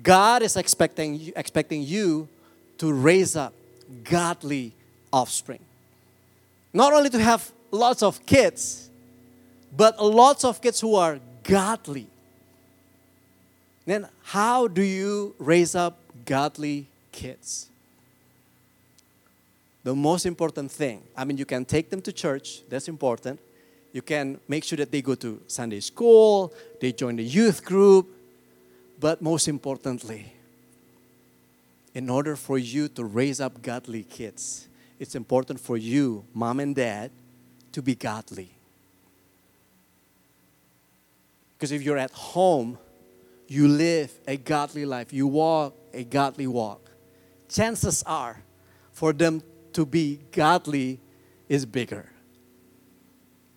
[0.03, 2.27] God is expecting, expecting you
[2.77, 3.53] to raise up
[4.03, 4.73] godly
[5.11, 5.59] offspring.
[6.73, 8.89] Not only to have lots of kids,
[9.75, 12.07] but lots of kids who are godly.
[13.89, 17.69] Then, how do you raise up godly kids?
[19.83, 23.39] The most important thing, I mean, you can take them to church, that's important.
[23.91, 28.07] You can make sure that they go to Sunday school, they join the youth group,
[28.99, 30.33] but most importantly,
[31.95, 34.67] in order for you to raise up godly kids,
[34.99, 37.09] it's important for you, mom and dad,
[37.71, 38.51] to be godly.
[41.57, 42.77] Because if you're at home,
[43.49, 46.91] you live a godly life, you walk a godly walk,
[47.47, 48.43] chances are
[48.91, 49.41] for them
[49.73, 50.99] to be godly
[51.47, 52.11] is bigger.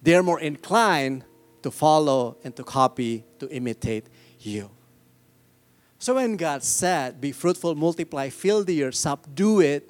[0.02, 1.24] They're more inclined
[1.62, 4.06] to follow and to copy, to imitate
[4.40, 4.70] you.
[5.98, 9.88] So when God said, Be fruitful, multiply, fill the earth, subdue it,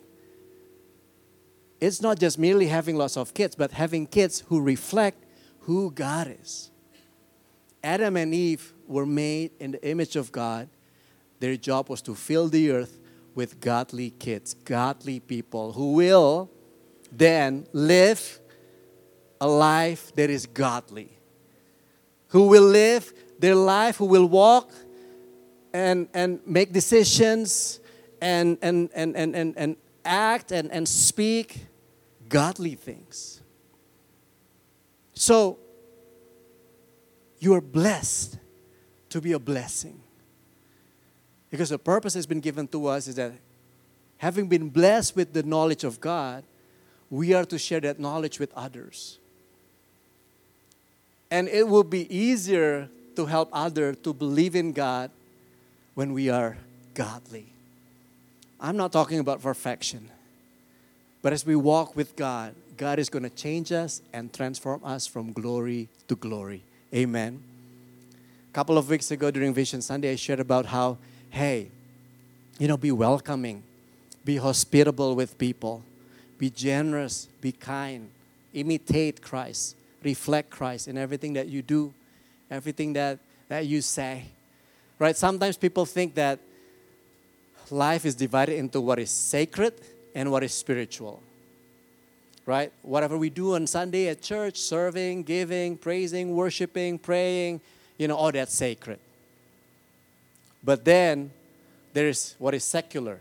[1.81, 5.25] it's not just merely having lots of kids, but having kids who reflect
[5.61, 6.71] who God is.
[7.83, 10.68] Adam and Eve were made in the image of God.
[11.40, 12.98] Their job was to fill the earth
[13.35, 16.50] with godly kids, godly people who will
[17.11, 18.40] then live
[19.40, 21.11] a life that is godly,
[22.28, 24.70] who will live their life, who will walk
[25.72, 27.81] and, and make decisions
[28.20, 31.66] and, and, and, and, and, and act and, and speak
[32.28, 33.40] godly things.
[35.14, 35.59] So,
[37.38, 38.38] you are blessed
[39.12, 40.01] to be a blessing.
[41.51, 43.33] Because the purpose has been given to us is that
[44.16, 46.44] having been blessed with the knowledge of God,
[47.11, 49.18] we are to share that knowledge with others.
[51.31, 55.11] And it will be easier to help others to believe in God
[55.94, 56.57] when we are
[56.94, 57.53] godly.
[58.59, 60.09] I'm not talking about perfection,
[61.20, 65.07] but as we walk with God, God is going to change us and transform us
[65.07, 66.62] from glory to glory.
[66.94, 67.52] Amen.
[68.53, 70.99] A couple of weeks ago during Vision Sunday, I shared about how,
[71.31, 71.71] hey,
[72.59, 73.62] you know, be welcoming,
[74.25, 75.83] be hospitable with people,
[76.38, 78.11] be generous, be kind,
[78.53, 81.95] imitate Christ, reflect Christ in everything that you do,
[82.51, 84.27] everything that, that you say
[85.03, 85.17] right?
[85.17, 86.38] Sometimes people think that
[87.73, 89.75] life is divided into what is sacred
[90.15, 91.21] and what is spiritual,
[92.47, 92.73] right?
[92.83, 97.61] Whatever we do on Sunday at church, serving, giving, praising, worshiping, praying,
[97.98, 98.98] you know, all that's sacred.
[100.64, 101.31] But then
[101.92, 103.20] there is what is secular,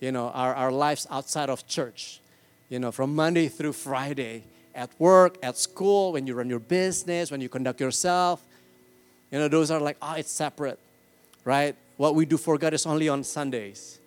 [0.00, 2.20] you know, our, our lives outside of church,
[2.68, 7.30] you know, from Monday through Friday, at work, at school, when you run your business,
[7.30, 8.42] when you conduct yourself,
[9.30, 10.78] You know, those are like, oh, it's separate,
[11.44, 11.74] right?
[11.96, 13.98] What we do for God is only on Sundays,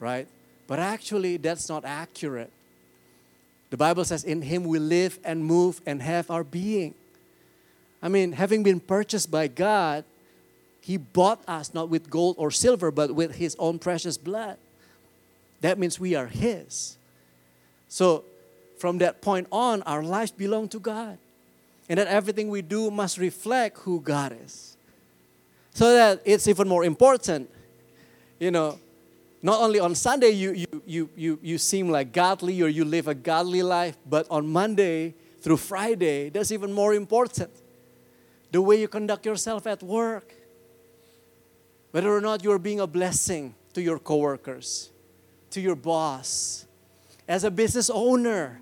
[0.00, 0.26] right?
[0.66, 2.50] But actually, that's not accurate.
[3.70, 6.94] The Bible says, In Him we live and move and have our being.
[8.02, 10.04] I mean, having been purchased by God,
[10.80, 14.58] He bought us not with gold or silver, but with His own precious blood.
[15.60, 16.96] That means we are His.
[17.88, 18.24] So,
[18.78, 21.18] from that point on, our lives belong to God
[21.88, 24.76] and that everything we do must reflect who God is.
[25.74, 27.48] So that it's even more important,
[28.40, 28.78] you know,
[29.42, 33.08] not only on Sunday you, you, you, you, you seem like godly or you live
[33.08, 37.50] a godly life, but on Monday through Friday, that's even more important.
[38.52, 40.32] The way you conduct yourself at work,
[41.90, 44.90] whether or not you're being a blessing to your coworkers,
[45.50, 46.66] to your boss,
[47.26, 48.60] as a business owner,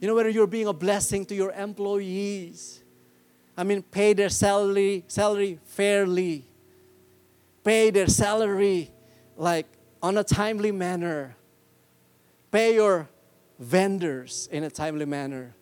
[0.00, 2.82] you know, whether you're being a blessing to your employees.
[3.56, 6.46] I mean, pay their salary, salary fairly.
[7.62, 8.90] Pay their salary
[9.36, 9.66] like
[10.02, 11.36] on a timely manner.
[12.50, 13.08] Pay your
[13.58, 15.54] vendors in a timely manner.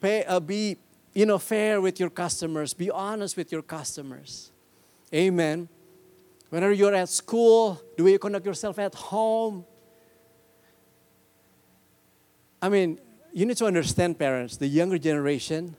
[0.00, 0.76] Pay, uh, be,
[1.18, 2.72] you know, fair with your customers.
[2.74, 4.52] Be honest with your customers.
[5.12, 5.68] Amen.
[6.48, 9.64] Whenever you're at school, the way you conduct yourself at home.
[12.62, 13.00] I mean,
[13.32, 15.74] you need to understand, parents, the younger generation,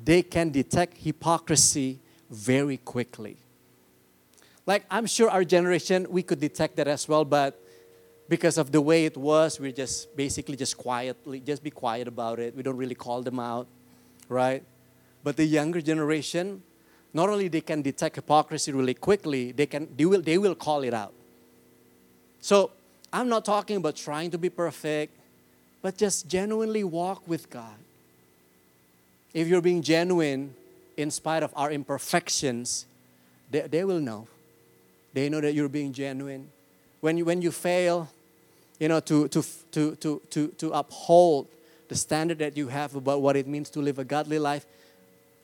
[0.00, 1.98] they can detect hypocrisy
[2.30, 3.38] very quickly.
[4.64, 7.60] Like, I'm sure our generation, we could detect that as well, but
[8.28, 12.38] because of the way it was, we just basically just quietly, just be quiet about
[12.38, 12.54] it.
[12.54, 13.66] We don't really call them out,
[14.28, 14.62] right?
[15.24, 16.62] But the younger generation,
[17.14, 20.82] not only they can detect hypocrisy really quickly, they can they will they will call
[20.82, 21.12] it out.
[22.40, 22.70] So
[23.12, 25.18] I'm not talking about trying to be perfect
[25.82, 27.74] but just genuinely walk with God.
[29.34, 30.54] If you're being genuine
[30.96, 32.86] in spite of our imperfections,
[33.50, 34.28] they, they will know.
[35.12, 36.48] They know that you're being genuine.
[37.00, 38.08] When you, when you fail,
[38.78, 41.48] you know, to, to, to, to, to, to uphold
[41.92, 44.64] the standard that you have about what it means to live a godly life,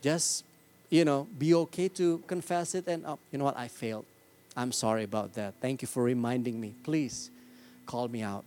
[0.00, 0.44] just,
[0.88, 4.06] you know, be okay to confess it and, oh, you know what, I failed.
[4.56, 5.52] I'm sorry about that.
[5.60, 6.72] Thank you for reminding me.
[6.84, 7.30] Please
[7.84, 8.44] call me out.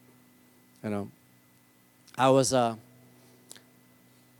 [0.84, 1.12] You know,
[2.18, 2.76] I was, uh,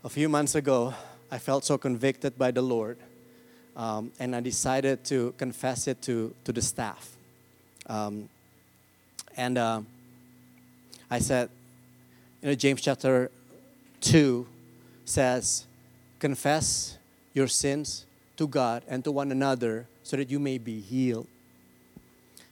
[0.02, 0.92] a few months ago,
[1.30, 2.98] I felt so convicted by the Lord,
[3.76, 7.16] um, and I decided to confess it to, to the staff.
[7.86, 8.28] Um,
[9.36, 9.82] and uh,
[11.08, 11.48] I said,
[12.42, 13.30] you know, James chapter
[14.02, 14.46] 2
[15.04, 15.66] says,
[16.18, 16.98] confess
[17.32, 18.04] your sins
[18.36, 21.26] to God and to one another so that you may be healed.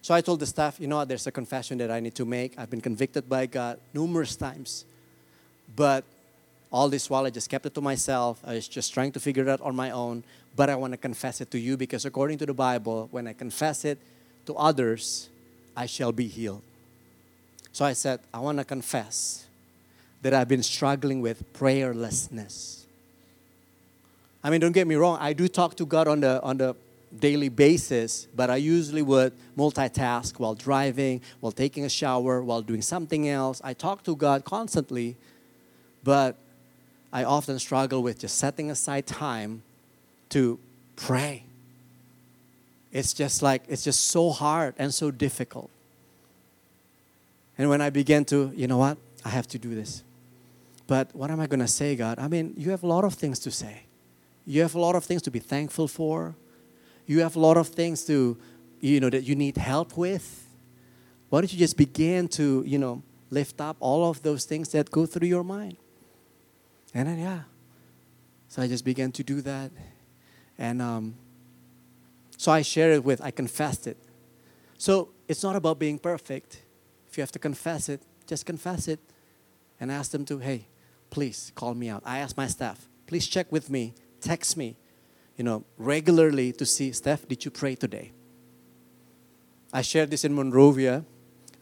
[0.03, 2.25] So I told the staff, you know what, there's a confession that I need to
[2.25, 2.59] make.
[2.59, 4.87] I've been convicted by God numerous times.
[5.77, 6.05] But
[6.73, 8.41] all this while, I just kept it to myself.
[8.45, 10.25] I was just trying to figure it out on my own.
[10.57, 13.35] But I want to confess it to you because, according to the Bible, when I
[13.35, 13.99] confess it
[14.47, 15.29] to others,
[15.77, 16.63] I shall be healed.
[17.73, 19.47] So I said, I want to confess
[20.23, 22.85] that I've been struggling with prayerlessness.
[24.43, 26.75] I mean, don't get me wrong, I do talk to God on the, on the
[27.19, 32.83] daily basis, but I usually would multitask while driving, while taking a shower, while doing
[32.83, 33.61] something else.
[33.65, 35.17] I talk to God constantly
[36.03, 36.37] but
[37.13, 39.63] I often struggle with just setting aside time
[40.31, 40.59] to
[40.97, 41.45] pray.
[42.93, 45.71] It's just like, it's just so hard and so difficult.
[47.59, 50.03] And when I began to, you know what, I have to do this.
[50.91, 52.19] But what am I going to say, God?
[52.19, 53.85] I mean, you have a lot of things to say.
[54.45, 56.35] You have a lot of things to be thankful for.
[57.07, 58.37] You have a lot of things to,
[58.81, 60.49] you know, that you need help with.
[61.29, 64.91] Why don't you just begin to, you know, lift up all of those things that
[64.91, 65.77] go through your mind?
[66.93, 67.43] And then, yeah.
[68.49, 69.71] So I just began to do that.
[70.59, 71.15] And um,
[72.37, 73.97] so I shared it with, I confessed it.
[74.77, 76.63] So it's not about being perfect.
[77.09, 78.99] If you have to confess it, just confess it.
[79.79, 80.67] And ask them to, hey,
[81.11, 82.03] please call me out.
[82.07, 84.77] I ask my staff, please check with me, text me,
[85.37, 88.13] you know, regularly to see, Steph, did you pray today?
[89.73, 91.05] I shared this in Monrovia.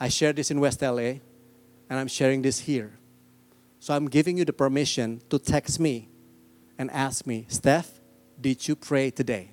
[0.01, 1.21] I shared this in West LA.
[1.91, 2.99] And I'm sharing this here.
[3.81, 6.09] So I'm giving you the permission to text me
[6.79, 8.01] and ask me, Steph,
[8.41, 9.51] did you pray today?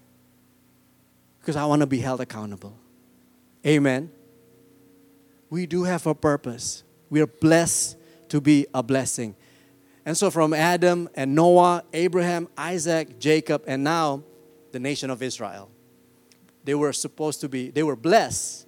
[1.40, 2.78] Because I want to be held accountable.
[3.66, 4.12] Amen.
[5.50, 6.84] We do have a purpose.
[7.10, 7.98] We are blessed
[8.30, 9.36] to be a blessing.
[10.06, 14.24] And so, from Adam and Noah, Abraham, Isaac, Jacob, and now
[14.72, 15.72] the nation of Israel,
[16.64, 18.68] they were supposed to be, they were blessed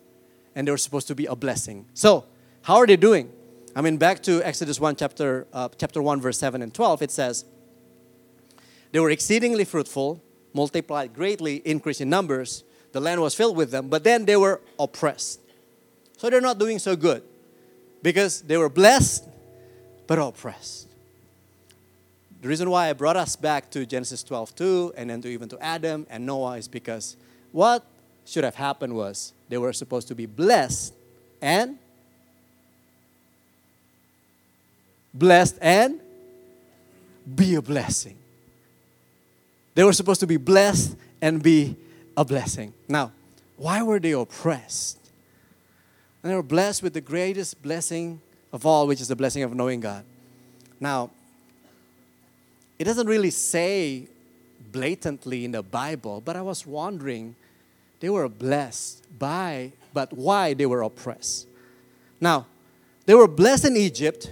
[0.55, 1.85] and they were supposed to be a blessing.
[1.93, 2.25] So,
[2.63, 3.31] how are they doing?
[3.75, 7.11] I mean, back to Exodus 1, chapter, uh, chapter 1, verse 7 and 12, it
[7.11, 7.45] says,
[8.91, 10.23] They were exceedingly fruitful
[10.57, 12.63] multiplied greatly, increased in numbers.
[12.91, 15.39] The land was filled with them, but then they were oppressed.
[16.17, 17.23] So they're not doing so good
[18.01, 19.29] because they were blessed
[20.07, 20.86] but oppressed.
[22.47, 25.49] The reason why I brought us back to Genesis 12 2 and then to even
[25.49, 27.17] to Adam and Noah is because
[27.51, 27.85] what
[28.25, 30.93] should have happened was they were supposed to be blessed
[31.41, 31.77] and
[35.13, 35.99] blessed and
[37.35, 38.15] be a blessing.
[39.75, 41.75] They were supposed to be blessed and be
[42.15, 42.73] a blessing.
[42.87, 43.11] Now,
[43.57, 44.99] why were they oppressed?
[46.23, 48.21] And they were blessed with the greatest blessing
[48.53, 50.05] of all, which is the blessing of knowing God.
[50.79, 51.11] Now,
[52.80, 54.07] it doesn't really say
[54.71, 57.36] blatantly in the Bible, but I was wondering
[57.99, 61.47] they were blessed by, but why they were oppressed.
[62.21, 62.45] Now,
[63.05, 64.30] they were blessed in Egypt,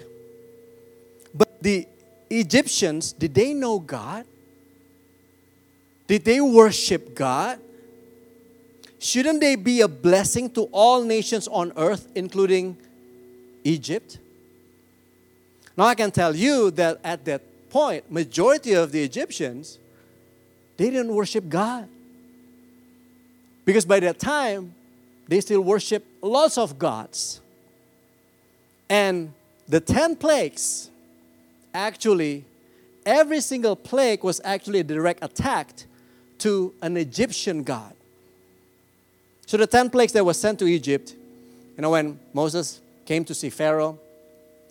[1.34, 1.88] but the
[2.30, 4.26] Egyptians, did they know God?
[6.08, 7.60] Did they worship God?
[9.00, 12.78] Shouldn't they be a blessing to all nations on earth, including
[13.64, 14.20] Egypt?
[15.78, 17.42] Now I can tell you that at that
[17.76, 19.80] point, majority of the Egyptians,
[20.78, 21.90] they didn't worship God.
[23.66, 24.74] Because by that time,
[25.28, 27.42] they still worship lots of gods.
[28.90, 29.34] And
[29.68, 30.90] the 10 plagues,
[31.74, 32.46] actually,
[33.06, 35.68] every single plague was actually a direct attack
[36.38, 37.94] to an Egyptian god.
[39.48, 41.14] So the 10 plagues that were sent to Egypt,
[41.76, 44.00] you know, when Moses came to see Pharaoh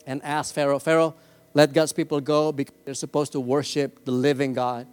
[0.06, 1.14] and asked Pharaoh, Pharaoh,
[1.54, 4.88] let God's people go because they're supposed to worship the living God.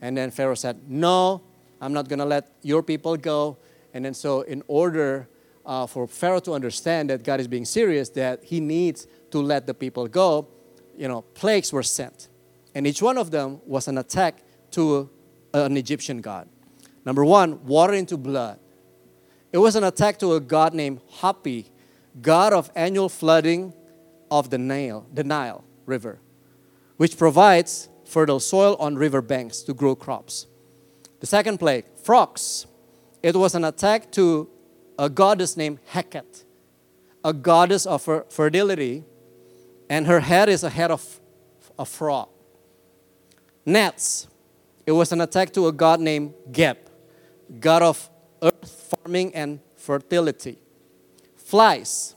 [0.00, 1.42] And then Pharaoh said, No,
[1.80, 3.58] I'm not going to let your people go.
[3.92, 5.28] And then, so, in order
[5.66, 9.66] uh, for Pharaoh to understand that God is being serious, that he needs to let
[9.66, 10.46] the people go,
[10.96, 12.28] you know, plagues were sent.
[12.74, 14.42] And each one of them was an attack
[14.72, 15.10] to
[15.52, 16.48] an Egyptian god.
[17.04, 18.60] Number one, water into blood.
[19.52, 21.70] It was an attack to a god named Hapi,
[22.20, 23.72] god of annual flooding
[24.30, 26.20] of the Nile, the Nile River,
[26.98, 30.46] which provides fertile soil on river banks to grow crops.
[31.20, 32.66] The second plague, frogs.
[33.22, 34.48] It was an attack to
[34.98, 36.44] a goddess named Heket,
[37.24, 39.04] a goddess of fertility,
[39.90, 41.20] and her head is a head of
[41.78, 42.28] a frog.
[43.66, 44.28] Gnats.
[44.86, 46.78] It was an attack to a god named Geb,
[47.60, 48.08] god of
[48.42, 50.58] earth farming and fertility.
[51.36, 52.14] Flies.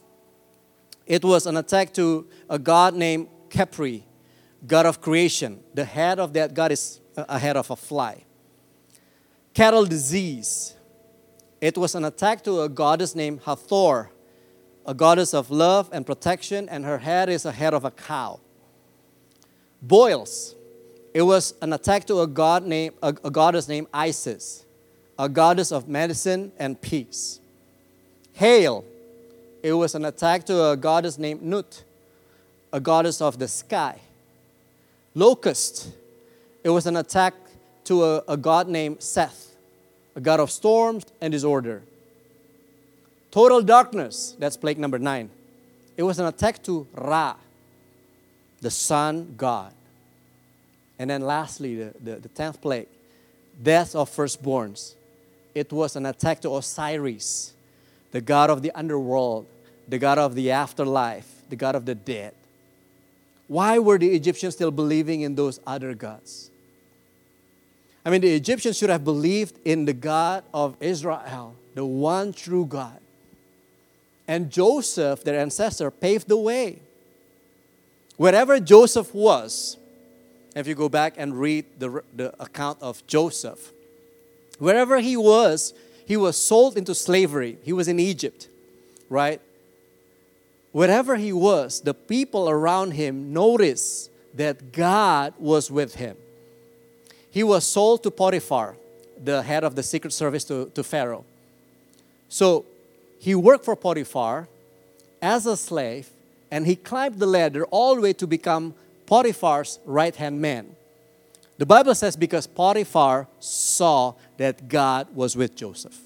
[1.06, 4.04] It was an attack to a god named Khepri,
[4.66, 5.60] god of creation.
[5.74, 8.24] The head of that god is a head of a fly.
[9.54, 10.76] Cattle disease.
[11.60, 14.10] It was an attack to a goddess named Hathor,
[14.86, 18.40] a goddess of love and protection, and her head is a head of a cow.
[19.82, 20.56] Boils.
[21.14, 24.66] It was an attack to a god named a, a goddess named Isis,
[25.20, 27.42] a goddess of medicine and peace.
[28.34, 28.86] Hail.
[29.62, 31.84] It was an attack to a goddess named Nut,
[32.74, 34.00] a goddess of the sky.
[35.14, 35.90] Locust.
[36.64, 37.34] It was an attack
[37.86, 39.56] to a, a god named Seth,
[40.16, 41.82] a god of storms and disorder.
[43.32, 45.30] Total darkness, that's plague number nine.
[45.98, 47.36] It was an attack to Ra,
[48.62, 49.74] the sun god.
[51.00, 52.88] And then lastly, the, the, the tenth plague,
[53.62, 54.94] death of firstborns.
[55.56, 57.54] It was an attack to Osiris,
[58.12, 59.48] the god of the underworld,
[59.88, 62.34] the god of the afterlife, the god of the dead.
[63.52, 66.50] Why were the Egyptians still believing in those other gods?
[68.06, 72.66] I mean, the Egyptians should have believed in the God of Israel, the one true
[72.66, 72.98] God.
[74.26, 76.80] And Joseph, their ancestor, paved the way.
[78.16, 79.76] Wherever Joseph was,
[80.56, 83.74] if you go back and read the, the account of Joseph,
[84.60, 85.74] wherever he was,
[86.06, 87.58] he was sold into slavery.
[87.64, 88.48] He was in Egypt,
[89.10, 89.42] right?
[90.72, 96.16] Wherever he was, the people around him noticed that God was with him
[97.32, 98.76] he was sold to Potiphar,
[99.18, 101.24] the head of the secret service to, to Pharaoh.
[102.28, 102.66] So
[103.20, 104.50] he worked for Potiphar
[105.22, 106.10] as a slave,
[106.52, 110.76] and he climbed the ladder all the way to become Potiphar's right hand man.
[111.58, 115.98] The Bible says because Potiphar saw that God was with Joseph.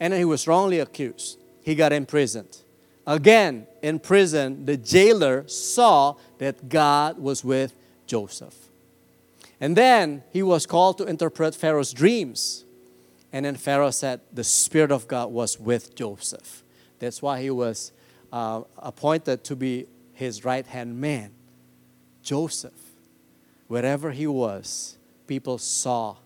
[0.00, 1.38] And he was wrongly accused.
[1.62, 2.58] He got imprisoned.
[3.06, 7.72] Again, in prison, the jailer saw that God was with
[8.06, 8.54] Joseph.
[9.60, 12.64] And then he was called to interpret Pharaoh's dreams.
[13.32, 16.64] And then Pharaoh said the Spirit of God was with Joseph.
[16.98, 17.92] That's why he was
[18.32, 21.32] uh, appointed to be his right hand man.
[22.22, 22.72] Joseph,
[23.68, 26.16] wherever he was, people saw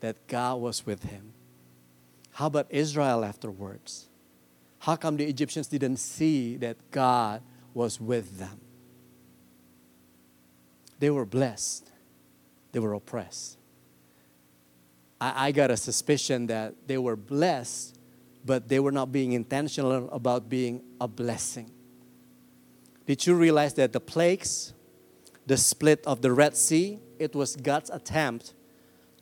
[0.00, 1.32] that God was with him.
[2.32, 4.08] How about Israel afterwards?
[4.86, 7.42] How come the Egyptians didn't see that God
[7.74, 8.60] was with them?
[11.00, 11.90] They were blessed,
[12.70, 13.58] they were oppressed.
[15.20, 17.98] I, I got a suspicion that they were blessed,
[18.44, 21.68] but they were not being intentional about being a blessing.
[23.06, 24.72] Did you realize that the plagues,
[25.46, 28.54] the split of the Red Sea, it was God's attempt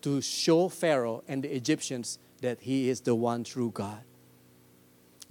[0.03, 4.03] to show Pharaoh and the Egyptians that he is the one true God.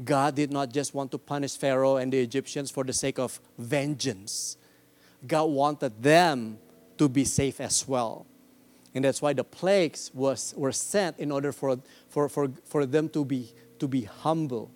[0.03, 3.39] God did not just want to punish Pharaoh and the Egyptians for the sake of
[3.57, 4.57] vengeance.
[5.25, 6.57] God wanted them
[6.97, 8.25] to be safe as well.
[8.95, 11.79] And that's why the plagues was, were sent in order for,
[12.09, 14.69] for, for, for them to be, to be humble,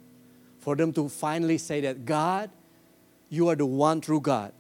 [0.60, 2.50] for them to finally say that, God,
[3.30, 4.54] you are the one true God.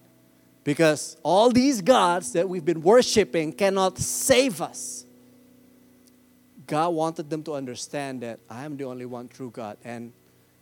[0.63, 5.05] Because all these gods that we've been worshiping cannot save us.
[6.67, 10.11] God wanted them to understand that I am the only one true God, and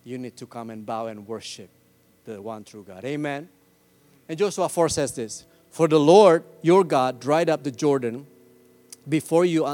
[0.05, 1.69] you need to come and bow and worship
[2.23, 3.03] the one true God.
[3.03, 3.49] Amen.
[4.29, 8.25] And Joshua 4 says this For the Lord your God dried up the Jordan
[9.09, 9.73] before you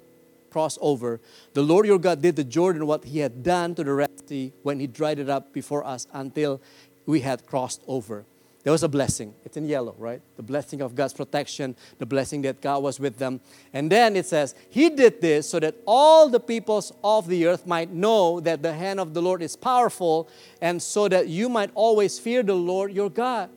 [0.49, 1.19] cross over.
[1.53, 4.51] The Lord your God did the Jordan what he had done to the Red Sea
[4.63, 6.61] when he dried it up before us until
[7.05, 8.25] we had crossed over.
[8.63, 9.33] There was a blessing.
[9.43, 10.21] It's in yellow, right?
[10.37, 13.41] The blessing of God's protection, the blessing that God was with them.
[13.73, 17.65] And then it says, He did this so that all the peoples of the earth
[17.65, 20.29] might know that the hand of the Lord is powerful,
[20.61, 23.49] and so that you might always fear the Lord your God.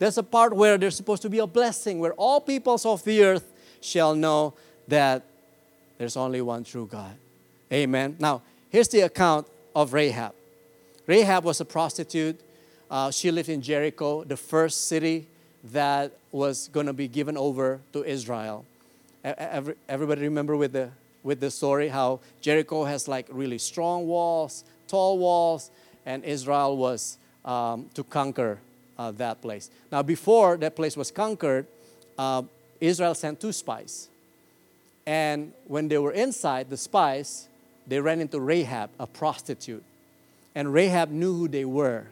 [0.00, 3.22] There's a part where there's supposed to be a blessing, where all peoples of the
[3.22, 4.54] earth shall know
[4.88, 5.24] that
[5.96, 7.14] there's only one true God.
[7.72, 8.16] Amen.
[8.18, 9.46] Now, here's the account
[9.76, 10.32] of Rahab.
[11.06, 12.40] Rahab was a prostitute.
[12.90, 15.26] Uh, she lived in Jericho, the first city
[15.72, 18.64] that was going to be given over to Israel.
[19.24, 20.90] Every, everybody remember with the
[21.22, 25.70] with the story how Jericho has like really strong walls, tall walls,
[26.06, 28.60] and Israel was um, to conquer
[28.96, 29.68] uh, that place.
[29.90, 31.66] Now, before that place was conquered,
[32.16, 32.42] uh,
[32.80, 34.08] Israel sent two spies
[35.08, 37.48] and when they were inside, the spies,
[37.86, 39.82] they ran into Rahab, a prostitute.
[40.54, 42.08] And Rahab knew who they were.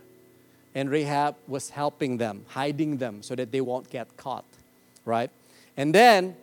[0.77, 4.45] And Rahab was helping them, hiding them so that they won't get caught,
[5.07, 5.31] right?
[5.75, 6.37] And then,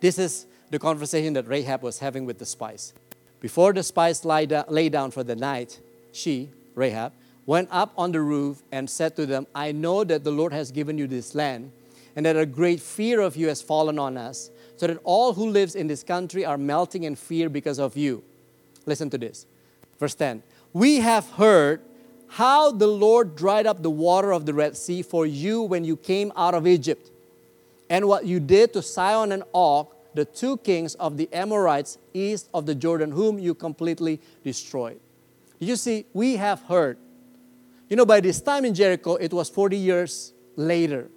[0.00, 2.92] this is the conversation that Rahab was having with the spies.
[3.40, 5.80] Before the spies lay, lay down for the night,
[6.12, 7.12] she, Rahab,
[7.46, 10.70] went up on the roof and said to them, I know that the Lord has
[10.70, 11.72] given you this land,
[12.14, 15.48] and that a great fear of you has fallen on us so that all who
[15.48, 18.22] lives in this country are melting in fear because of you.
[18.84, 19.46] Listen to this.
[19.98, 20.42] Verse 10.
[20.74, 21.80] We have heard
[22.28, 25.96] how the Lord dried up the water of the Red Sea for you when you
[25.96, 27.10] came out of Egypt,
[27.88, 32.48] and what you did to Sihon and Og, the two kings of the Amorites east
[32.52, 34.98] of the Jordan, whom you completely destroyed.
[35.58, 36.98] You see, we have heard.
[37.88, 41.08] You know, by this time in Jericho, it was 40 years later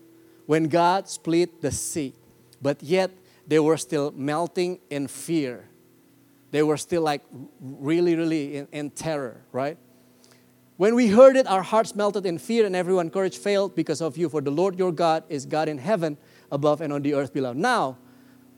[0.45, 2.13] when God split the sea.
[2.61, 3.11] But yet,
[3.47, 5.67] they were still melting in fear.
[6.51, 7.21] They were still like
[7.59, 9.77] really, really in, in terror, right?
[10.79, 14.15] When we heard it, our hearts melted in fear, and everyone courage failed because of
[14.15, 14.29] you.
[14.29, 16.17] For the Lord your God is God in heaven
[16.53, 17.51] above and on the earth below.
[17.51, 17.97] Now,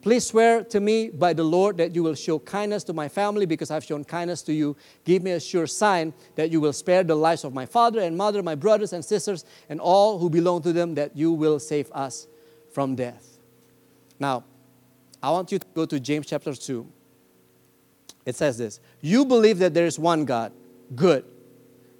[0.03, 3.47] please swear to me by the Lord that you will show kindness to my family
[3.47, 4.78] because I've shown kindness to you.
[5.03, 8.15] Give me a sure sign that you will spare the lives of my father and
[8.15, 11.91] mother, my brothers and sisters, and all who belong to them, that you will save
[11.91, 12.28] us
[12.72, 13.39] from death.
[14.19, 14.43] Now,
[15.24, 16.88] I want you to go to James chapter 2.
[18.28, 20.51] It says this You believe that there is one God.
[20.95, 21.26] Good.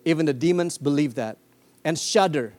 [0.06, 1.38] Even the demons believe that
[1.84, 2.54] and shudder.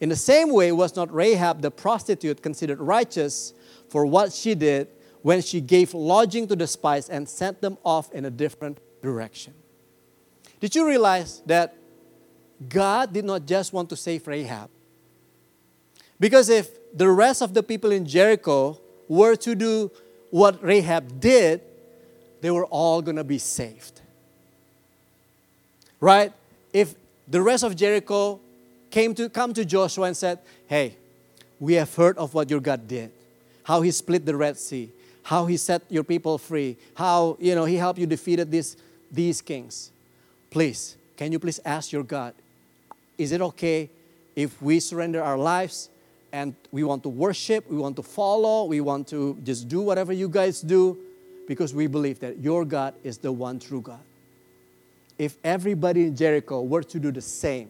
[0.00, 3.52] In the same way, was not Rahab the prostitute considered righteous
[3.88, 4.88] for what she did
[5.22, 9.52] when she gave lodging to the spies and sent them off in a different direction?
[10.60, 11.74] Did you realize that
[12.68, 14.70] God did not just want to save Rahab?
[16.18, 18.78] Because if the rest of the people in Jericho
[19.08, 19.90] were to do
[20.30, 21.62] what Rahab did,
[22.40, 24.00] they were all going to be saved.
[25.98, 26.32] Right?
[26.72, 26.94] If
[27.28, 28.40] the rest of Jericho
[28.90, 30.96] came to come to Joshua and said, "Hey,
[31.60, 33.12] we have heard of what your God did.
[33.64, 34.90] How he split the Red Sea,
[35.22, 38.76] how he set your people free, how, you know, he helped you defeated these
[39.12, 39.90] these kings.
[40.50, 42.34] Please, can you please ask your God,
[43.18, 43.90] is it okay
[44.36, 45.90] if we surrender our lives
[46.32, 50.12] and we want to worship, we want to follow, we want to just do whatever
[50.12, 50.96] you guys do
[51.46, 54.00] because we believe that your God is the one true God.
[55.20, 57.68] If everybody in Jericho were to do the same,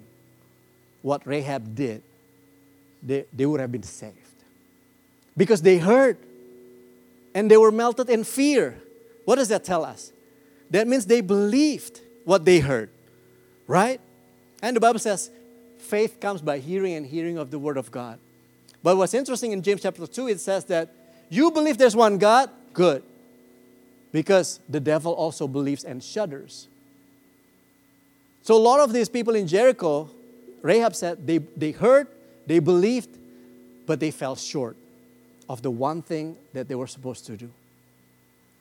[1.03, 2.01] what Rahab did,
[3.03, 4.15] they, they would have been saved.
[5.37, 6.17] Because they heard.
[7.35, 8.79] and they were melted in fear.
[9.25, 10.13] What does that tell us?
[10.71, 12.89] That means they believed what they heard,
[13.67, 14.01] right?
[14.63, 15.29] And the Bible says,
[15.79, 18.21] faith comes by hearing and hearing of the Word of God.
[18.81, 20.95] But what's interesting in James chapter 2, it says that
[21.29, 23.03] you believe there's one God, good.
[24.13, 26.69] Because the devil also believes and shudders.
[28.43, 30.11] So a lot of these people in Jericho,
[30.63, 32.09] Rahab said, they, they heard,
[32.47, 33.19] they believed,
[33.87, 34.77] but they fell short
[35.49, 37.51] of the one thing that they were supposed to do.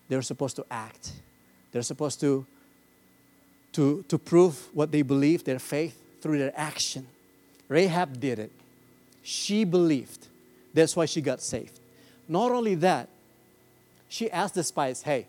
[0.10, 1.14] They were supposed to act.
[1.72, 2.46] They're supposed to,
[3.74, 7.08] to, to prove what they believe, their faith, through their action.
[7.68, 8.52] Rahab did it.
[9.22, 10.28] She believed.
[10.74, 11.80] That's why she got saved.
[12.28, 13.08] Not only that,
[14.08, 15.28] she asked the spies, hey,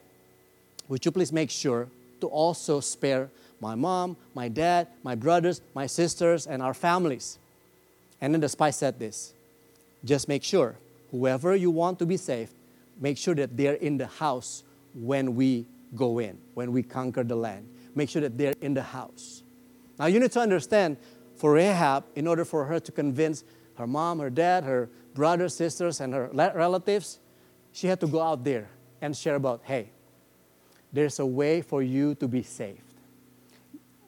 [0.88, 1.88] would you please make sure
[2.20, 3.30] to also spare
[3.60, 7.38] my mom, my dad, my brothers, my sisters, and our families?
[8.20, 9.34] And then the spy said this
[10.04, 10.76] just make sure,
[11.10, 12.54] whoever you want to be saved,
[12.98, 14.62] make sure that they're in the house
[14.94, 17.68] when we go in, when we conquer the land.
[17.94, 19.42] Make sure that they're in the house.
[19.98, 20.96] Now, you need to understand
[21.36, 23.44] for Rahab, in order for her to convince
[23.76, 27.18] her mom, her dad, her brothers, sisters, and her relatives,
[27.72, 28.68] she had to go out there
[29.00, 29.90] and share about hey,
[30.92, 32.89] there's a way for you to be saved.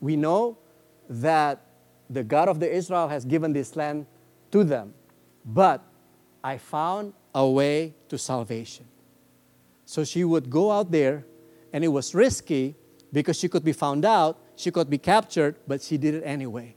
[0.03, 0.59] We know
[1.09, 1.65] that
[2.11, 4.05] the God of the Israel has given this land
[4.51, 4.93] to them,
[5.47, 5.83] but
[6.45, 8.85] I found a way to salvation.
[9.87, 11.25] So she would go out there,
[11.73, 12.75] and it was risky
[13.13, 16.77] because she could be found out, she could be captured, but she did it anyway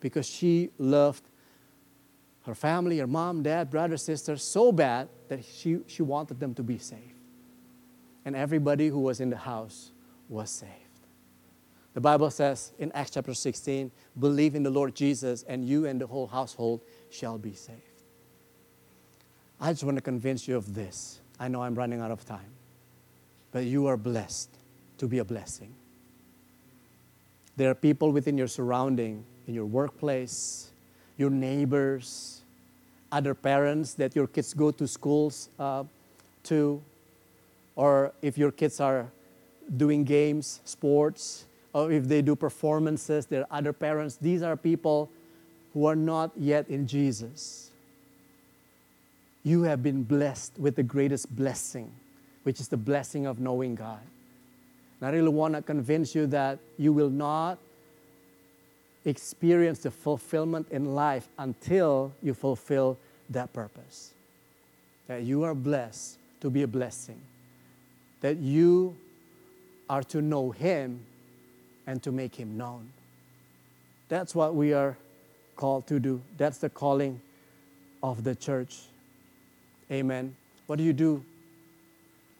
[0.00, 1.22] because she loved
[2.44, 6.62] her family, her mom, dad, brother, sister so bad that she, she wanted them to
[6.62, 7.14] be safe.
[8.24, 9.90] And everybody who was in the house
[10.28, 10.85] was saved.
[11.96, 13.90] The Bible says in Acts chapter 16,
[14.20, 17.80] believe in the Lord Jesus, and you and the whole household shall be saved.
[19.58, 21.20] I just want to convince you of this.
[21.40, 22.52] I know I'm running out of time,
[23.50, 24.50] but you are blessed
[24.98, 25.72] to be a blessing.
[27.56, 30.68] There are people within your surrounding, in your workplace,
[31.16, 32.42] your neighbors,
[33.10, 35.84] other parents that your kids go to schools uh,
[36.42, 36.82] to,
[37.74, 39.10] or if your kids are
[39.74, 41.46] doing games, sports,
[41.76, 44.16] or if they do performances, there are other parents.
[44.16, 45.10] These are people
[45.74, 47.70] who are not yet in Jesus.
[49.42, 51.92] You have been blessed with the greatest blessing,
[52.44, 54.00] which is the blessing of knowing God.
[54.98, 57.58] And I really want to convince you that you will not
[59.04, 62.96] experience the fulfillment in life until you fulfill
[63.28, 64.14] that purpose.
[65.08, 67.20] That you are blessed to be a blessing.
[68.22, 68.96] That you
[69.90, 71.04] are to know Him
[71.86, 72.90] and to make Him known.
[74.08, 74.96] That's what we are
[75.56, 76.20] called to do.
[76.36, 77.20] That's the calling
[78.02, 78.82] of the church.
[79.90, 80.36] Amen.
[80.66, 81.24] What do you do?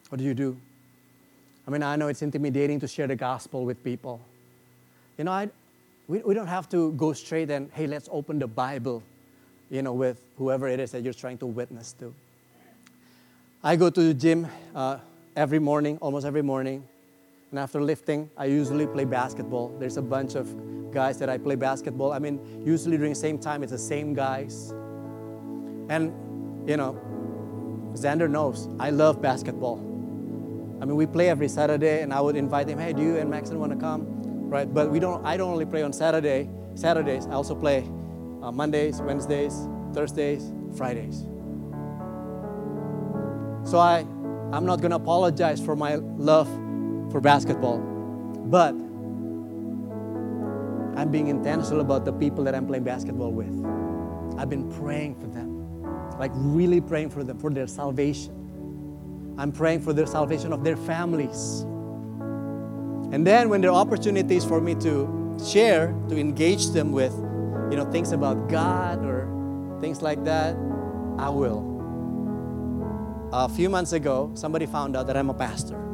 [0.09, 0.57] What do you do?
[1.67, 4.21] I mean, I know it's intimidating to share the gospel with people.
[5.19, 5.49] You know, I,
[6.07, 9.03] we, we don't have to go straight and, hey, let's open the Bible,
[9.71, 12.15] you know, with whoever it is that you're trying to witness to.
[13.65, 14.99] I go to the gym uh,
[15.35, 16.87] every morning, almost every morning.
[17.51, 19.77] And after lifting, I usually play basketball.
[19.79, 22.13] There's a bunch of guys that I play basketball.
[22.13, 24.71] I mean, usually during the same time, it's the same guys.
[25.89, 26.13] And,
[26.69, 27.01] you know,
[27.95, 29.79] Xander knows I love basketball.
[30.81, 33.31] I mean, we play every Saturday, and I would invite him, hey, do you and
[33.31, 34.17] Maxon want to come?
[34.49, 34.73] right?
[34.73, 35.25] But we don't.
[35.25, 36.49] I don't only play on Saturday.
[36.75, 37.27] Saturdays.
[37.27, 37.89] I also play
[38.43, 41.23] uh, Mondays, Wednesdays, Thursdays, Fridays.
[43.65, 44.01] So I,
[44.53, 46.49] I'm not gonna apologize for my love
[47.17, 47.79] for basketball,
[48.45, 48.75] but
[51.01, 53.65] I'm being intentional about the people that I'm playing basketball with.
[54.39, 55.83] I've been praying for them,
[56.19, 59.35] like really praying for them for their salvation.
[59.39, 61.63] I'm praying for their salvation of their families.
[63.13, 67.15] And then when there are opportunities for me to share, to engage them with,
[67.71, 70.55] you know, things about God or things like that,
[71.19, 71.65] I will.
[73.33, 75.87] A few months ago, somebody found out that I'm a pastor.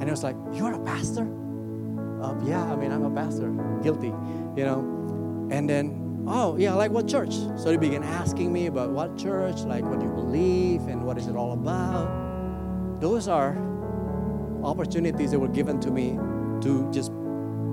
[0.00, 1.26] And it was like, You're a pastor?
[2.22, 3.50] Uh, yeah, I mean, I'm a pastor.
[3.82, 4.12] Guilty,
[4.56, 4.80] you know.
[5.50, 7.32] And then, oh, yeah, like what church?
[7.32, 11.26] So they began asking me about what church, like what you believe, and what is
[11.26, 13.00] it all about.
[13.00, 13.56] Those are
[14.64, 16.18] opportunities that were given to me
[16.62, 17.12] to just,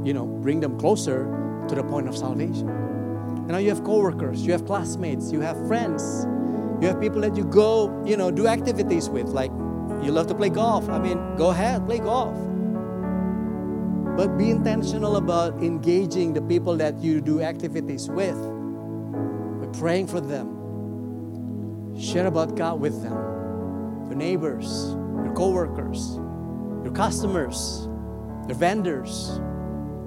[0.04, 1.26] you know, bring them closer
[1.68, 2.70] to the point of salvation.
[2.70, 6.26] And now you have coworkers, you have classmates, you have friends,
[6.82, 9.28] you have people that you go, you know, do activities with.
[9.28, 9.52] Like
[10.04, 10.90] you love to play golf.
[10.90, 12.36] I mean, go ahead, play golf.
[14.18, 18.38] But be intentional about engaging the people that you do activities with.
[19.62, 21.98] By praying for them.
[22.00, 23.14] Share about God with them.
[24.08, 26.16] your neighbors, your coworkers,
[26.84, 27.88] your customers,
[28.48, 29.40] your vendors.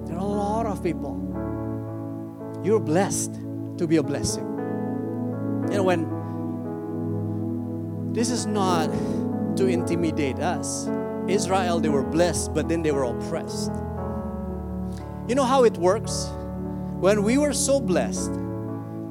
[0.05, 1.17] There are a lot of people.
[2.63, 3.33] You're blessed
[3.77, 4.45] to be a blessing.
[5.69, 6.07] You know, when
[8.13, 8.89] this is not
[9.55, 10.87] to intimidate us.
[11.27, 13.71] Israel, they were blessed, but then they were oppressed.
[15.27, 16.27] You know how it works?
[16.99, 18.31] When we were so blessed,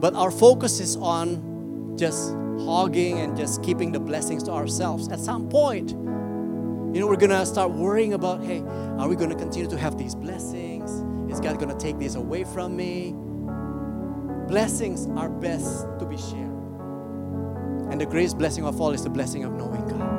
[0.00, 2.32] but our focus is on just
[2.64, 7.46] hogging and just keeping the blessings to ourselves, at some point, you know, we're gonna
[7.46, 8.60] start worrying about hey,
[8.98, 10.90] are we gonna continue to have these blessings?
[11.30, 13.14] Is God gonna take this away from me?
[14.48, 16.48] Blessings are best to be shared.
[17.90, 20.17] And the greatest blessing of all is the blessing of knowing God.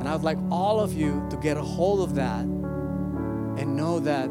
[0.00, 4.00] And I would like all of you to get a hold of that and know
[4.00, 4.30] that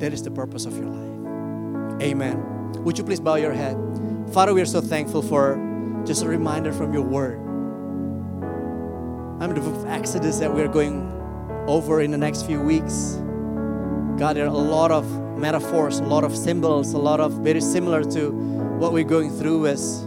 [0.00, 2.02] that is the purpose of your life.
[2.02, 2.72] Amen.
[2.82, 3.76] Would you please bow your head?
[4.32, 7.38] Father, we are so thankful for just a reminder from your word.
[9.42, 11.12] I'm the book of Exodus that we're going
[11.66, 13.16] over in the next few weeks.
[14.18, 17.60] God, there are a lot of metaphors, a lot of symbols, a lot of very
[17.60, 20.02] similar to what we're going through as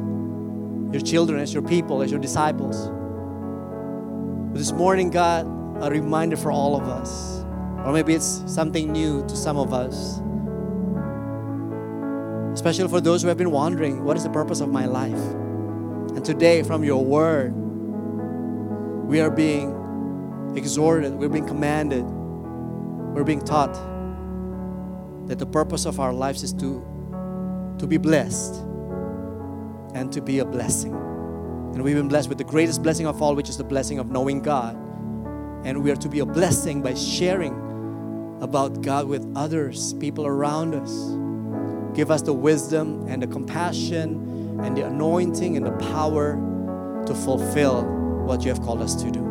[0.92, 2.90] your children, as your people, as your disciples.
[4.50, 5.46] But this morning, God,
[5.80, 7.44] a reminder for all of us,
[7.86, 10.20] or maybe it's something new to some of us,
[12.54, 15.14] especially for those who have been wondering, what is the purpose of my life?
[16.16, 17.54] And today, from your word,
[19.06, 23.76] we are being exhorted, we're being commanded, we're being taught
[25.28, 26.84] that the purpose of our lives is to,
[27.78, 28.56] to be blessed
[29.94, 31.09] and to be a blessing.
[31.80, 34.12] And we've been blessed with the greatest blessing of all, which is the blessing of
[34.12, 34.76] knowing God.
[35.64, 37.54] And we are to be a blessing by sharing
[38.42, 41.96] about God with others, people around us.
[41.96, 46.34] Give us the wisdom and the compassion and the anointing and the power
[47.06, 47.86] to fulfill
[48.26, 49.26] what you have called us to do.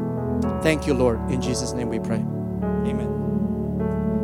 [0.63, 1.31] Thank you, Lord.
[1.31, 2.25] In Jesus' name we pray.
[2.87, 3.18] Amen.